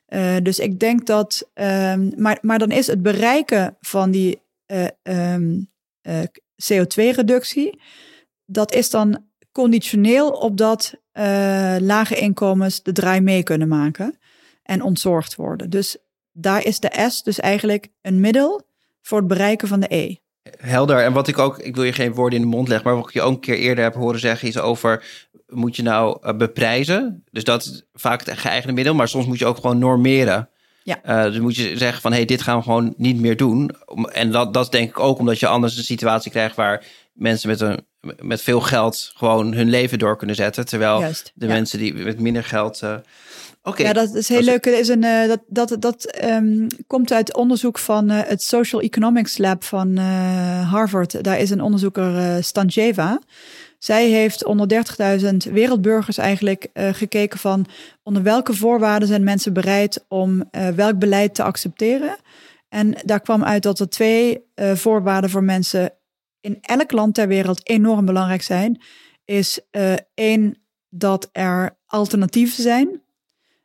Uh, 0.07 0.35
dus 0.43 0.59
ik 0.59 0.79
denk 0.79 1.05
dat, 1.05 1.49
um, 1.53 2.13
maar, 2.17 2.37
maar 2.41 2.59
dan 2.59 2.71
is 2.71 2.87
het 2.87 3.01
bereiken 3.01 3.77
van 3.79 4.11
die 4.11 4.41
uh, 4.67 4.87
um, 5.33 5.71
uh, 6.01 6.19
CO2-reductie, 6.71 7.79
dat 8.45 8.73
is 8.73 8.89
dan 8.89 9.25
conditioneel 9.51 10.29
op 10.29 10.57
dat 10.57 10.93
lage 11.79 12.15
inkomens 12.15 12.83
de 12.83 12.91
draai 12.91 13.21
mee 13.21 13.43
kunnen 13.43 13.67
maken 13.67 14.17
en 14.63 14.81
ontzorgd 14.81 15.35
worden. 15.35 15.69
Dus 15.69 15.97
daar 16.31 16.65
is 16.65 16.79
de 16.79 17.05
S 17.09 17.23
dus 17.23 17.39
eigenlijk 17.39 17.87
een 18.01 18.19
middel 18.19 18.61
voor 19.01 19.17
het 19.17 19.27
bereiken 19.27 19.67
van 19.67 19.79
de 19.79 19.95
E. 19.95 20.15
Helder. 20.57 21.03
En 21.03 21.13
wat 21.13 21.27
ik 21.27 21.37
ook, 21.37 21.59
ik 21.59 21.75
wil 21.75 21.83
je 21.83 21.93
geen 21.93 22.13
woorden 22.13 22.39
in 22.39 22.45
de 22.45 22.55
mond 22.55 22.67
leggen, 22.67 22.87
maar 22.87 22.97
wat 22.97 23.07
ik 23.07 23.13
je 23.13 23.21
ook 23.21 23.33
een 23.33 23.39
keer 23.39 23.57
eerder 23.57 23.83
heb 23.83 23.93
horen 23.93 24.19
zeggen, 24.19 24.47
is 24.47 24.59
over 24.59 25.05
moet 25.53 25.75
je 25.75 25.83
nou 25.83 26.17
uh, 26.23 26.37
beprijzen. 26.37 27.23
Dus 27.31 27.43
dat 27.43 27.63
is 27.63 27.83
vaak 27.93 28.25
het 28.25 28.37
geëigende 28.37 28.73
middel, 28.73 28.93
maar 28.93 29.07
soms 29.07 29.25
moet 29.25 29.39
je 29.39 29.45
ook 29.45 29.55
gewoon 29.55 29.77
normeren. 29.77 30.49
Ja. 30.83 30.99
Uh, 31.05 31.23
dus 31.31 31.39
moet 31.39 31.55
je 31.55 31.77
zeggen 31.77 32.01
van, 32.01 32.11
hé, 32.11 32.17
hey, 32.17 32.25
dit 32.25 32.41
gaan 32.41 32.57
we 32.57 32.63
gewoon 32.63 32.93
niet 32.97 33.19
meer 33.19 33.37
doen. 33.37 33.71
En 34.11 34.31
dat, 34.31 34.53
dat 34.53 34.71
denk 34.71 34.89
ik 34.89 34.99
ook 34.99 35.19
omdat 35.19 35.39
je 35.39 35.47
anders 35.47 35.77
een 35.77 35.83
situatie 35.83 36.31
krijgt 36.31 36.55
waar 36.55 36.85
mensen 37.13 37.49
met, 37.49 37.61
een, 37.61 37.85
met 38.21 38.41
veel 38.41 38.61
geld 38.61 39.11
gewoon 39.15 39.53
hun 39.53 39.69
leven 39.69 39.99
door 39.99 40.17
kunnen 40.17 40.35
zetten. 40.35 40.65
Terwijl 40.65 40.99
Juist, 40.99 41.31
de 41.35 41.45
ja. 41.45 41.53
mensen 41.53 41.79
die 41.79 41.93
met 41.93 42.19
minder 42.19 42.43
geld... 42.43 42.81
Uh, 42.83 42.95
Okay. 43.65 43.85
Ja, 43.85 43.93
dat 43.93 44.13
is 44.13 44.29
heel 44.29 44.41
leuk. 44.41 44.65
Er 44.65 44.79
is 44.79 44.87
een, 44.87 45.03
uh, 45.03 45.27
dat 45.27 45.39
dat, 45.47 45.81
dat 45.81 46.23
um, 46.23 46.67
komt 46.87 47.11
uit 47.11 47.35
onderzoek 47.35 47.79
van 47.79 48.11
uh, 48.11 48.19
het 48.23 48.41
Social 48.41 48.81
Economics 48.81 49.37
Lab 49.37 49.63
van 49.63 49.99
uh, 49.99 50.71
Harvard. 50.71 51.23
Daar 51.23 51.39
is 51.39 51.49
een 51.49 51.61
onderzoeker, 51.61 52.43
Stanjeva. 52.43 53.19
Zij 53.83 54.09
heeft 54.09 54.45
onder 54.45 54.85
30.000 55.47 55.51
wereldburgers 55.53 56.17
eigenlijk 56.17 56.67
gekeken 56.73 57.39
van 57.39 57.65
onder 58.03 58.23
welke 58.23 58.53
voorwaarden 58.53 59.07
zijn 59.07 59.23
mensen 59.23 59.53
bereid 59.53 60.05
om 60.07 60.49
welk 60.75 60.99
beleid 60.99 61.35
te 61.35 61.43
accepteren. 61.43 62.15
En 62.69 62.95
daar 63.05 63.19
kwam 63.19 63.43
uit 63.43 63.63
dat 63.63 63.79
er 63.79 63.89
twee 63.89 64.43
voorwaarden 64.55 65.29
voor 65.29 65.43
mensen 65.43 65.93
in 66.39 66.57
elk 66.61 66.91
land 66.91 67.13
ter 67.13 67.27
wereld 67.27 67.69
enorm 67.69 68.05
belangrijk 68.05 68.41
zijn. 68.41 68.81
Is 69.25 69.59
één, 70.13 70.57
dat 70.89 71.29
er 71.31 71.77
alternatieven 71.85 72.63
zijn. 72.63 73.01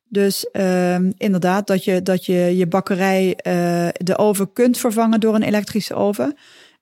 Dus 0.05 0.49
um, 0.53 1.13
inderdaad, 1.17 1.67
dat 1.67 1.85
je, 1.85 2.03
dat 2.03 2.27
je 2.27 2.57
je 2.57 2.67
bakkerij 2.67 3.39
de 3.93 4.17
oven 4.17 4.53
kunt 4.53 4.79
vervangen 4.79 5.21
door 5.21 5.35
een 5.35 5.43
elektrische 5.43 5.95
oven. 5.95 6.37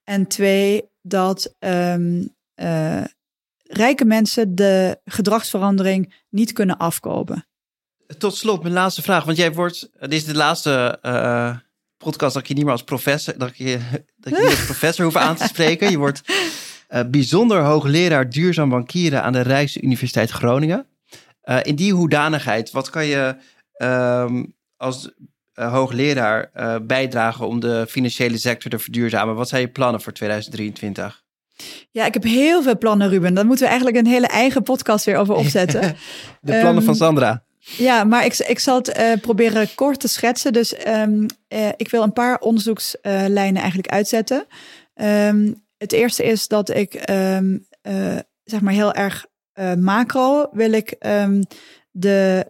En 0.04 0.26
twee, 0.26 0.88
dat 1.02 1.54
uh, 1.60 3.04
rijke 3.68 4.04
mensen 4.04 4.54
de 4.54 5.00
gedragsverandering 5.04 6.14
niet 6.28 6.52
kunnen 6.52 6.76
afkopen. 6.76 7.46
Tot 8.18 8.36
slot, 8.36 8.62
mijn 8.62 8.74
laatste 8.74 9.02
vraag. 9.02 9.24
Want 9.24 9.36
jij 9.36 9.52
wordt, 9.52 9.88
dit 10.00 10.12
is 10.12 10.24
de 10.24 10.34
laatste 10.34 10.98
uh, 11.02 11.56
podcast 11.96 12.34
dat 12.34 12.42
ik 12.42 12.48
je 12.48 12.54
niet 12.54 12.64
meer 12.64 12.72
als 12.72 12.84
professor, 12.84 13.38
dat 13.38 13.48
ik 13.48 13.56
je, 13.56 13.78
dat 14.20 14.32
ik 14.32 14.38
je 14.38 14.42
niet 14.42 14.50
als 14.50 14.64
professor 14.64 15.04
hoef 15.04 15.16
aan 15.16 15.36
te 15.36 15.46
spreken. 15.54 15.90
Je 15.90 15.98
wordt 15.98 16.22
bijzonder 17.06 17.60
hoogleraar 17.60 18.30
duurzaam 18.30 18.68
bankieren 18.68 19.22
aan 19.22 19.32
de 19.32 19.40
Rijksuniversiteit 19.40 20.30
Groningen. 20.30 20.86
Uh, 21.44 21.58
in 21.62 21.74
die 21.74 21.92
hoedanigheid, 21.92 22.70
wat 22.70 22.90
kan 22.90 23.06
je 23.06 23.36
um, 23.82 24.54
als 24.76 25.10
hoogleraar 25.52 26.50
bijdragen 26.86 27.46
om 27.46 27.60
de 27.60 27.86
financiële 27.88 28.38
sector 28.38 28.70
te 28.70 28.78
verduurzamen? 28.78 29.34
Wat 29.34 29.48
zijn 29.48 29.60
je 29.60 29.68
plannen 29.68 30.00
voor 30.00 30.12
2023? 30.12 31.24
Ja, 31.90 32.06
ik 32.06 32.14
heb 32.14 32.22
heel 32.22 32.62
veel 32.62 32.78
plannen, 32.78 33.08
Ruben. 33.08 33.34
Daar 33.34 33.46
moeten 33.46 33.64
we 33.64 33.70
eigenlijk 33.70 34.00
een 34.00 34.12
hele 34.12 34.26
eigen 34.26 34.62
podcast 34.62 35.04
weer 35.04 35.16
over 35.16 35.34
opzetten. 35.34 35.80
de 36.40 36.52
plannen 36.52 36.76
um, 36.76 36.82
van 36.82 36.94
Sandra. 36.94 37.44
Ja, 37.58 38.04
maar 38.04 38.24
ik, 38.24 38.38
ik 38.38 38.58
zal 38.58 38.76
het 38.76 38.98
uh, 38.98 39.12
proberen 39.20 39.74
kort 39.74 40.00
te 40.00 40.08
schetsen. 40.08 40.52
Dus 40.52 40.86
um, 40.86 41.26
uh, 41.48 41.68
ik 41.76 41.90
wil 41.90 42.02
een 42.02 42.12
paar 42.12 42.38
onderzoekslijnen 42.38 43.62
eigenlijk 43.62 43.88
uitzetten. 43.88 44.46
Um, 44.94 45.64
het 45.78 45.92
eerste 45.92 46.24
is 46.24 46.48
dat 46.48 46.70
ik 46.70 47.10
uh, 47.10 47.38
zeg 48.44 48.60
maar 48.60 48.72
heel 48.72 48.92
erg 48.92 49.26
macro 49.78 50.48
wil 50.52 50.72
ik 50.72 50.96
de, 51.90 52.46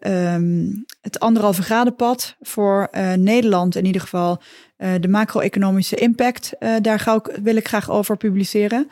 het 1.01 1.19
anderhalve 1.19 1.63
graden 1.63 1.95
pad 1.95 2.37
voor 2.41 2.89
Nederland 3.17 3.77
in 3.77 3.85
ieder 3.85 4.01
geval 4.01 4.43
uh, 4.79 4.95
de 5.01 5.09
macro-economische 5.09 5.97
impact. 5.97 6.53
daar 6.81 6.99
ga 6.99 7.15
ik, 7.15 7.39
wil 7.43 7.57
ik 7.57 7.69
graag 7.69 7.91
over 7.91 8.17
publiceren. 8.17 8.89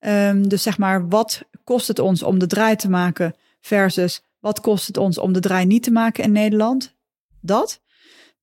Um, 0.00 0.48
dus 0.48 0.62
zeg 0.62 0.78
maar, 0.78 1.08
wat 1.08 1.42
kost 1.64 1.88
het 1.88 1.98
ons 1.98 2.22
om 2.22 2.38
de 2.38 2.46
draai 2.46 2.76
te 2.76 2.90
maken 2.90 3.34
versus 3.60 4.22
wat 4.40 4.60
kost 4.60 4.86
het 4.86 4.96
ons 4.96 5.18
om 5.18 5.32
de 5.32 5.40
draai 5.40 5.66
niet 5.66 5.82
te 5.82 5.90
maken 5.90 6.24
in 6.24 6.32
Nederland? 6.32 6.94
Dat. 7.40 7.80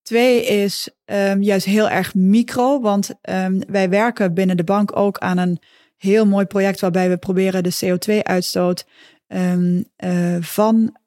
Twee 0.01 0.45
is 0.45 0.89
juist 1.39 1.65
heel 1.65 1.89
erg 1.89 2.15
micro, 2.15 2.81
want 2.81 3.09
wij 3.67 3.89
werken 3.89 4.33
binnen 4.33 4.57
de 4.57 4.63
bank 4.63 4.97
ook 4.97 5.17
aan 5.17 5.37
een 5.37 5.59
heel 5.97 6.25
mooi 6.25 6.45
project 6.45 6.79
waarbij 6.79 7.09
we 7.09 7.17
proberen 7.17 7.63
de 7.63 7.75
CO2-uitstoot 7.85 8.85
um, 9.27 9.85
uh, 10.03 10.37
van 10.39 10.97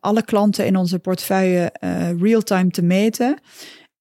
alle 0.00 0.24
klanten 0.24 0.66
in 0.66 0.76
onze 0.76 0.98
portefeuille 0.98 1.72
real-time 2.18 2.70
te 2.70 2.82
meten. 2.82 3.38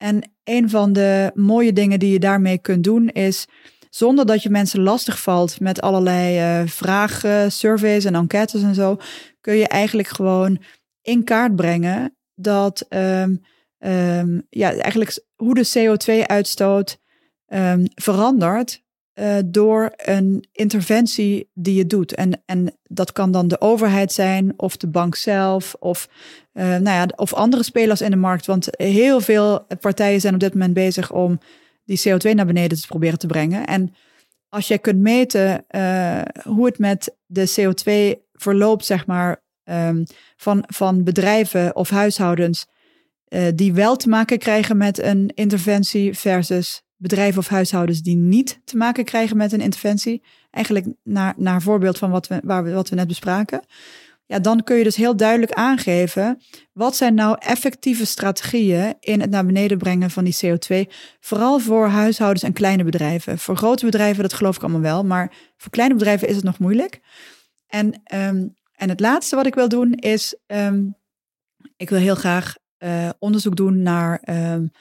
En 0.01 0.31
een 0.43 0.69
van 0.69 0.93
de 0.93 1.31
mooie 1.33 1.73
dingen 1.73 1.99
die 1.99 2.11
je 2.11 2.19
daarmee 2.19 2.57
kunt 2.57 2.83
doen 2.83 3.09
is, 3.09 3.47
zonder 3.89 4.25
dat 4.25 4.43
je 4.43 4.49
mensen 4.49 4.81
lastig 4.81 5.21
valt 5.21 5.59
met 5.59 5.81
allerlei 5.81 6.67
vragen, 6.67 7.51
surveys 7.51 8.05
en 8.05 8.15
enquêtes 8.15 8.63
en 8.63 8.75
zo, 8.75 8.97
kun 9.41 9.55
je 9.55 9.67
eigenlijk 9.67 10.07
gewoon 10.07 10.61
in 11.01 11.23
kaart 11.23 11.55
brengen 11.55 12.15
dat 12.35 12.85
um, 12.89 13.41
um, 13.79 14.47
ja, 14.49 14.73
eigenlijk 14.73 15.25
hoe 15.35 15.53
de 15.53 15.69
CO2-uitstoot 15.77 16.99
ehm, 17.45 17.85
verandert 17.95 18.83
uh, 19.15 19.37
door 19.45 19.93
een 19.95 20.45
interventie 20.51 21.49
die 21.53 21.75
je 21.75 21.85
doet. 21.85 22.15
En, 22.15 22.41
en 22.45 22.77
dat 22.83 23.11
kan 23.11 23.31
dan 23.31 23.47
de 23.47 23.61
overheid 23.61 24.11
zijn, 24.11 24.53
of 24.57 24.77
de 24.77 24.87
bank 24.87 25.15
zelf, 25.15 25.75
of, 25.79 26.09
uh, 26.53 26.63
nou 26.63 26.83
ja, 26.83 27.07
of 27.15 27.33
andere 27.33 27.63
spelers 27.63 28.01
in 28.01 28.11
de 28.11 28.17
markt. 28.17 28.45
Want 28.45 28.67
heel 28.71 29.21
veel 29.21 29.65
partijen 29.79 30.21
zijn 30.21 30.33
op 30.33 30.39
dit 30.39 30.53
moment 30.53 30.73
bezig 30.73 31.11
om 31.11 31.39
die 31.85 31.99
CO2 31.99 32.33
naar 32.33 32.45
beneden 32.45 32.81
te 32.81 32.87
proberen 32.87 33.19
te 33.19 33.27
brengen. 33.27 33.65
En 33.65 33.93
als 34.49 34.67
je 34.67 34.77
kunt 34.77 34.99
meten 34.99 35.65
uh, 35.69 36.21
hoe 36.43 36.65
het 36.65 36.79
met 36.79 37.15
de 37.25 37.51
CO2 37.59 38.19
verloopt, 38.33 38.85
zeg 38.85 39.05
maar, 39.05 39.43
um, 39.63 40.03
van, 40.37 40.63
van 40.67 41.03
bedrijven 41.03 41.75
of 41.75 41.89
huishoudens 41.89 42.67
die 43.55 43.73
wel 43.73 43.95
te 43.95 44.09
maken 44.09 44.37
krijgen 44.37 44.77
met 44.77 45.01
een 45.01 45.31
interventie 45.33 46.17
versus 46.17 46.83
bedrijven 47.01 47.39
of 47.39 47.47
huishoudens 47.47 48.01
die 48.01 48.15
niet 48.15 48.61
te 48.63 48.77
maken 48.77 49.05
krijgen 49.05 49.37
met 49.37 49.51
een 49.51 49.61
interventie. 49.61 50.23
Eigenlijk 50.51 50.85
naar, 51.03 51.33
naar 51.37 51.61
voorbeeld 51.61 51.97
van 51.97 52.11
wat 52.11 52.27
we, 52.27 52.39
waar 52.43 52.63
we, 52.63 52.71
wat 52.71 52.89
we 52.89 52.95
net 52.95 53.07
bespraken. 53.07 53.61
Ja, 54.25 54.39
dan 54.39 54.63
kun 54.63 54.77
je 54.77 54.83
dus 54.83 54.95
heel 54.95 55.15
duidelijk 55.15 55.51
aangeven. 55.51 56.41
Wat 56.73 56.95
zijn 56.95 57.13
nou 57.13 57.35
effectieve 57.39 58.05
strategieën 58.05 58.95
in 58.99 59.21
het 59.21 59.29
naar 59.29 59.45
beneden 59.45 59.77
brengen 59.77 60.11
van 60.11 60.23
die 60.23 60.37
CO2? 60.45 60.91
Vooral 61.19 61.59
voor 61.59 61.87
huishoudens 61.87 62.43
en 62.43 62.53
kleine 62.53 62.83
bedrijven. 62.83 63.39
Voor 63.39 63.55
grote 63.55 63.85
bedrijven, 63.85 64.21
dat 64.21 64.33
geloof 64.33 64.55
ik 64.55 64.61
allemaal 64.61 64.81
wel. 64.81 65.03
Maar 65.03 65.33
voor 65.57 65.71
kleine 65.71 65.95
bedrijven 65.95 66.27
is 66.27 66.35
het 66.35 66.43
nog 66.43 66.59
moeilijk. 66.59 66.99
En, 67.67 67.87
um, 68.13 68.55
en 68.75 68.89
het 68.89 68.99
laatste 68.99 69.35
wat 69.35 69.45
ik 69.45 69.55
wil 69.55 69.69
doen 69.69 69.93
is. 69.93 70.35
Um, 70.47 70.95
ik 71.77 71.89
wil 71.89 71.99
heel 71.99 72.15
graag 72.15 72.55
uh, 72.79 73.09
onderzoek 73.19 73.55
doen 73.55 73.81
naar. 73.81 74.21
Um, 74.53 74.71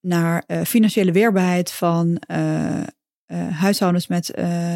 naar 0.00 0.44
uh, 0.46 0.62
financiële 0.62 1.12
weerbaarheid 1.12 1.72
van 1.72 2.22
uh, 2.30 2.80
uh, 3.26 3.48
huishoudens 3.58 4.06
met 4.06 4.32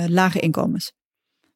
lage 0.07 0.41
inkomens. 0.41 0.93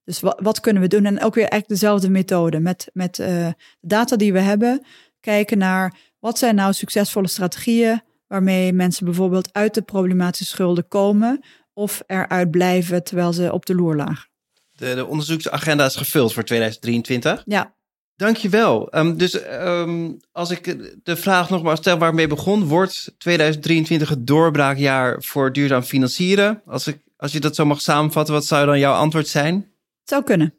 Dus 0.05 0.21
wat, 0.21 0.41
wat, 0.43 0.61
kunnen 0.61 0.83
we 0.83 0.89
doen? 0.89 1.05
En 1.05 1.23
ook 1.23 1.35
weer 1.35 1.49
eigenlijk 1.49 1.81
dezelfde 1.81 2.11
methode. 2.11 2.61
Met, 2.61 2.91
met 2.93 3.15
de 3.15 3.55
data 3.81 4.17
die 4.17 4.33
we 4.33 4.41
hebben, 4.41 4.87
kijken 5.21 5.59
naar 5.59 5.97
wat 6.19 6.39
zijn 6.39 6.55
nou 6.55 6.73
succesvolle 6.73 7.29
strategieën 7.29 8.03
waarmee 8.27 8.73
mensen 8.73 9.05
bijvoorbeeld 9.05 9.49
uit 9.53 9.75
de 9.75 9.83
problematische 9.83 10.45
schulden 10.45 10.89
komen 10.89 11.45
of 11.73 12.03
eruit 12.07 12.51
blijven 12.51 13.05
terwijl 13.05 13.33
ze 13.33 13.53
op 13.53 13.67
de 13.67 13.75
loer 13.75 13.97
lagen. 13.97 14.29
De, 14.73 14.95
de 14.95 15.07
onderzoeksagenda 15.07 15.85
is 15.85 15.97
gevuld 15.97 16.33
voor 16.33 16.45
2023. 16.45 17.43
Ja. 17.45 17.75
Dankjewel. 18.17 18.97
Um, 18.97 19.17
dus 19.17 19.45
um, 19.63 20.17
als 20.33 20.51
ik 20.51 20.65
de 21.03 21.17
vraag 21.17 21.51
nogmaals 21.51 21.79
stel 21.79 21.99
waar 21.99 22.09
ik 22.09 22.15
mee 22.15 22.27
begon, 22.27 22.65
wordt 22.65 23.15
2023 23.19 24.09
het 24.09 24.27
doorbraakjaar 24.27 25.23
voor 25.23 25.53
duurzaam 25.53 25.83
financieren? 25.83 26.63
Als, 26.67 26.87
ik, 26.87 26.99
als 27.17 27.33
je 27.33 27.41
dat 27.41 27.55
zo 27.55 27.65
mag 27.65 27.81
samenvatten, 27.81 28.35
wat 28.35 28.45
zou 28.45 28.67
dan 28.67 28.79
jouw 28.79 28.95
antwoord 28.95 29.29
zijn? 29.29 29.55
Het 29.55 30.09
zou 30.09 30.23
kunnen. 30.23 30.55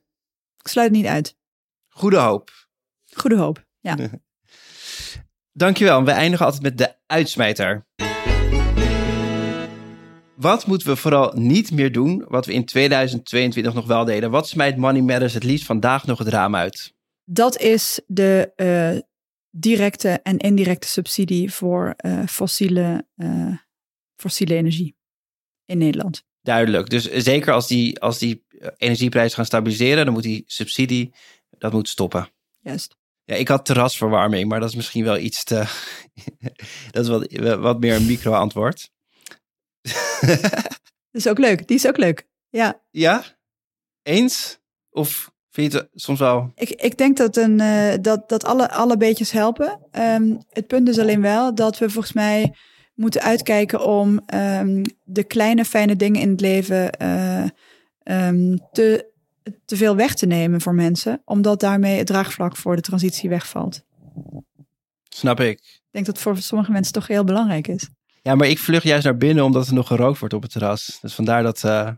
Ik 0.59 0.67
sluit 0.67 0.87
het 0.87 0.97
niet 0.97 1.07
uit. 1.07 1.37
Goede 1.87 2.17
hoop. 2.17 2.51
Goede 3.13 3.37
hoop, 3.37 3.65
ja. 3.79 3.97
Dankjewel. 5.53 6.03
We 6.03 6.11
eindigen 6.11 6.45
altijd 6.45 6.63
met 6.63 6.77
de 6.77 6.93
uitsmijter. 7.05 7.85
Wat 10.35 10.67
moeten 10.67 10.87
we 10.87 10.95
vooral 10.95 11.31
niet 11.35 11.71
meer 11.71 11.91
doen 11.91 12.25
wat 12.27 12.45
we 12.45 12.53
in 12.53 12.65
2022 12.65 13.73
nog 13.73 13.85
wel 13.85 14.05
deden? 14.05 14.31
Wat 14.31 14.47
smijt 14.47 14.77
Money 14.77 15.01
Matters 15.01 15.33
het 15.33 15.43
liefst 15.43 15.65
vandaag 15.65 16.05
nog 16.05 16.17
het 16.17 16.27
raam 16.27 16.55
uit? 16.55 16.95
Dat 17.29 17.57
is 17.57 17.99
de 18.05 18.51
uh, 18.55 19.01
directe 19.49 20.09
en 20.09 20.37
indirecte 20.37 20.87
subsidie 20.87 21.53
voor 21.53 21.93
uh, 22.05 22.25
fossiele, 22.25 23.07
uh, 23.15 23.57
fossiele 24.15 24.55
energie 24.55 24.95
in 25.65 25.77
Nederland. 25.77 26.23
Duidelijk. 26.41 26.89
Dus 26.89 27.03
zeker 27.03 27.53
als 27.53 27.67
die, 27.67 27.99
als 27.99 28.17
die 28.17 28.45
energieprijzen 28.77 29.35
gaan 29.35 29.45
stabiliseren, 29.45 30.05
dan 30.05 30.13
moet 30.13 30.23
die 30.23 30.43
subsidie, 30.45 31.13
dat 31.57 31.71
moet 31.71 31.89
stoppen. 31.89 32.29
Juist. 32.61 32.95
Ja, 33.23 33.35
ik 33.35 33.47
had 33.47 33.65
terrasverwarming, 33.65 34.49
maar 34.49 34.59
dat 34.59 34.69
is 34.69 34.75
misschien 34.75 35.03
wel 35.03 35.17
iets 35.17 35.43
te. 35.43 35.55
dat 36.91 37.03
is 37.03 37.09
wat, 37.09 37.55
wat 37.57 37.79
meer 37.79 37.95
een 37.95 38.05
micro-antwoord. 38.05 38.91
dat 41.11 41.21
is 41.21 41.27
ook 41.27 41.37
leuk. 41.37 41.67
Die 41.67 41.77
is 41.77 41.87
ook 41.87 41.97
leuk. 41.97 42.27
Ja. 42.49 42.83
Ja? 42.91 43.23
Eens? 44.01 44.59
Of 44.89 45.31
Vind 45.57 45.71
je 45.71 45.77
het 45.77 45.89
soms 45.93 46.19
wel? 46.19 46.51
Ik, 46.55 46.69
ik 46.69 46.97
denk 46.97 47.17
dat, 47.17 47.35
een, 47.35 47.59
uh, 47.59 47.93
dat, 48.01 48.29
dat 48.29 48.45
alle, 48.45 48.71
alle 48.71 48.97
beetjes 48.97 49.31
helpen. 49.31 49.79
Um, 49.91 50.37
het 50.49 50.67
punt 50.67 50.89
is 50.89 50.99
alleen 50.99 51.21
wel 51.21 51.55
dat 51.55 51.77
we 51.77 51.89
volgens 51.89 52.13
mij 52.13 52.55
moeten 52.95 53.21
uitkijken 53.21 53.85
om 53.85 54.19
um, 54.33 54.81
de 55.03 55.23
kleine 55.23 55.65
fijne 55.65 55.95
dingen 55.95 56.21
in 56.21 56.29
het 56.29 56.41
leven 56.41 56.89
uh, 57.01 57.43
um, 58.27 58.59
te, 58.71 59.11
te 59.65 59.77
veel 59.77 59.95
weg 59.95 60.15
te 60.15 60.25
nemen 60.25 60.61
voor 60.61 60.73
mensen. 60.75 61.21
Omdat 61.25 61.59
daarmee 61.59 61.97
het 61.97 62.07
draagvlak 62.07 62.57
voor 62.57 62.75
de 62.75 62.81
transitie 62.81 63.29
wegvalt. 63.29 63.85
Snap 65.09 65.39
ik. 65.39 65.59
Ik 65.59 65.91
denk 65.91 66.05
dat 66.05 66.19
voor 66.19 66.37
sommige 66.37 66.71
mensen 66.71 66.93
toch 66.93 67.07
heel 67.07 67.23
belangrijk 67.23 67.67
is. 67.67 67.89
Ja, 68.21 68.35
maar 68.35 68.47
ik 68.47 68.59
vlug 68.59 68.83
juist 68.83 69.05
naar 69.05 69.17
binnen 69.17 69.43
omdat 69.43 69.67
er 69.67 69.73
nog 69.73 69.87
gerookt 69.87 70.19
wordt 70.19 70.33
op 70.33 70.41
het 70.41 70.51
terras. 70.51 70.97
Dus 71.01 71.13
vandaar 71.13 71.43
dat... 71.43 71.63
Uh... 71.63 71.89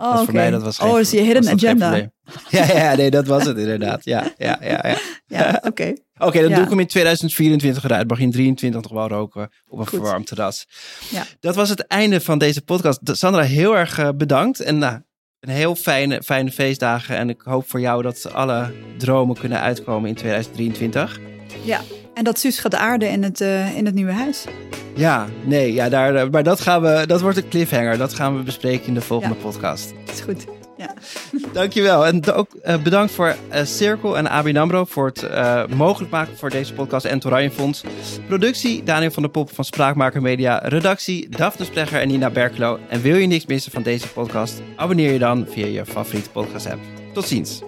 Oh, 0.00 0.14
dat 0.14 0.24
voor 0.24 0.34
mij 0.34 0.50
dat 0.50 0.62
was 0.62 0.78
geen, 0.78 0.88
oh, 0.88 1.00
is 1.00 1.10
je 1.10 1.20
hidden 1.20 1.48
agenda. 1.48 1.96
Ja, 2.50 2.64
ja, 2.72 2.94
nee, 2.94 3.10
dat 3.10 3.26
was 3.26 3.44
het 3.44 3.58
inderdaad. 3.58 4.04
Ja, 4.04 4.32
ja, 4.38 4.58
ja. 4.60 4.80
Ja, 4.82 4.96
ja 5.38 5.54
oké. 5.56 5.66
Okay. 5.66 5.90
Oké, 5.90 6.26
okay, 6.26 6.40
dan 6.40 6.50
ja. 6.50 6.54
doe 6.54 6.64
ik 6.64 6.70
hem 6.70 6.80
in 6.80 6.86
2024 6.86 7.84
eruit. 7.84 8.08
Mag 8.08 8.18
je 8.18 8.24
in 8.24 8.30
23 8.30 8.82
nog 8.82 8.92
wel 8.92 9.08
roken 9.08 9.50
op 9.68 9.78
een 9.78 9.86
Goed. 9.86 9.98
verwarmd 9.98 10.26
terras. 10.26 10.66
Ja. 11.10 11.24
Dat 11.40 11.54
was 11.54 11.68
het 11.68 11.86
einde 11.86 12.20
van 12.20 12.38
deze 12.38 12.62
podcast. 12.62 13.00
Sandra, 13.02 13.42
heel 13.42 13.76
erg 13.76 13.98
uh, 13.98 14.08
bedankt. 14.14 14.60
En 14.60 14.78
nou, 14.78 15.00
een 15.40 15.50
heel 15.50 15.74
fijne, 15.74 16.22
fijne 16.22 16.50
feestdagen. 16.50 17.16
En 17.16 17.28
ik 17.28 17.40
hoop 17.40 17.68
voor 17.68 17.80
jou 17.80 18.02
dat 18.02 18.32
alle 18.32 18.72
dromen 18.98 19.36
kunnen 19.36 19.60
uitkomen 19.60 20.08
in 20.08 20.14
2023. 20.14 21.18
Ja, 21.64 21.80
en 22.18 22.24
dat 22.24 22.38
Suus 22.38 22.58
gaat 22.58 22.74
aarden 22.74 23.10
in 23.10 23.22
het, 23.22 23.40
uh, 23.40 23.76
in 23.76 23.84
het 23.86 23.94
nieuwe 23.94 24.12
huis. 24.12 24.44
Ja, 24.94 25.26
nee, 25.44 25.72
ja, 25.72 25.88
daar, 25.88 26.30
maar 26.30 26.42
dat, 26.42 26.60
gaan 26.60 26.82
we, 26.82 27.04
dat 27.06 27.20
wordt 27.20 27.36
een 27.36 27.48
cliffhanger. 27.48 27.98
Dat 27.98 28.14
gaan 28.14 28.36
we 28.36 28.42
bespreken 28.42 28.86
in 28.86 28.94
de 28.94 29.00
volgende 29.00 29.34
ja. 29.34 29.40
podcast. 29.40 29.94
Dat 30.04 30.14
is 30.14 30.20
goed. 30.20 30.44
Ja. 30.76 30.94
Dankjewel. 31.52 32.06
En 32.06 32.32
ook 32.32 32.48
uh, 32.66 32.82
bedankt 32.82 33.12
voor 33.12 33.36
uh, 33.52 33.64
Cirkel 33.64 34.16
en 34.16 34.30
ABN 34.30 34.56
AMRO 34.56 34.84
voor 34.84 35.06
het 35.06 35.22
uh, 35.22 35.66
mogelijk 35.66 36.10
maken 36.10 36.36
voor 36.36 36.50
deze 36.50 36.72
podcast 36.72 37.04
en 37.04 37.18
Torijn 37.18 37.50
Fonds. 37.50 37.82
Productie 38.26 38.82
Daniel 38.82 39.10
van 39.10 39.22
der 39.22 39.32
Pop 39.32 39.50
van 39.54 39.64
Spraakmaker 39.64 40.22
Media. 40.22 40.58
Redactie 40.58 41.28
Daphne 41.28 41.64
Splegger 41.64 42.00
en 42.00 42.08
Nina 42.08 42.30
Berkelo. 42.30 42.78
En 42.88 43.00
wil 43.00 43.16
je 43.16 43.26
niks 43.26 43.46
missen 43.46 43.72
van 43.72 43.82
deze 43.82 44.08
podcast? 44.08 44.62
Abonneer 44.76 45.12
je 45.12 45.18
dan 45.18 45.46
via 45.48 45.66
je 45.66 45.86
favoriete 45.86 46.30
podcast 46.30 46.66
app. 46.66 46.80
Tot 47.12 47.28
ziens. 47.28 47.62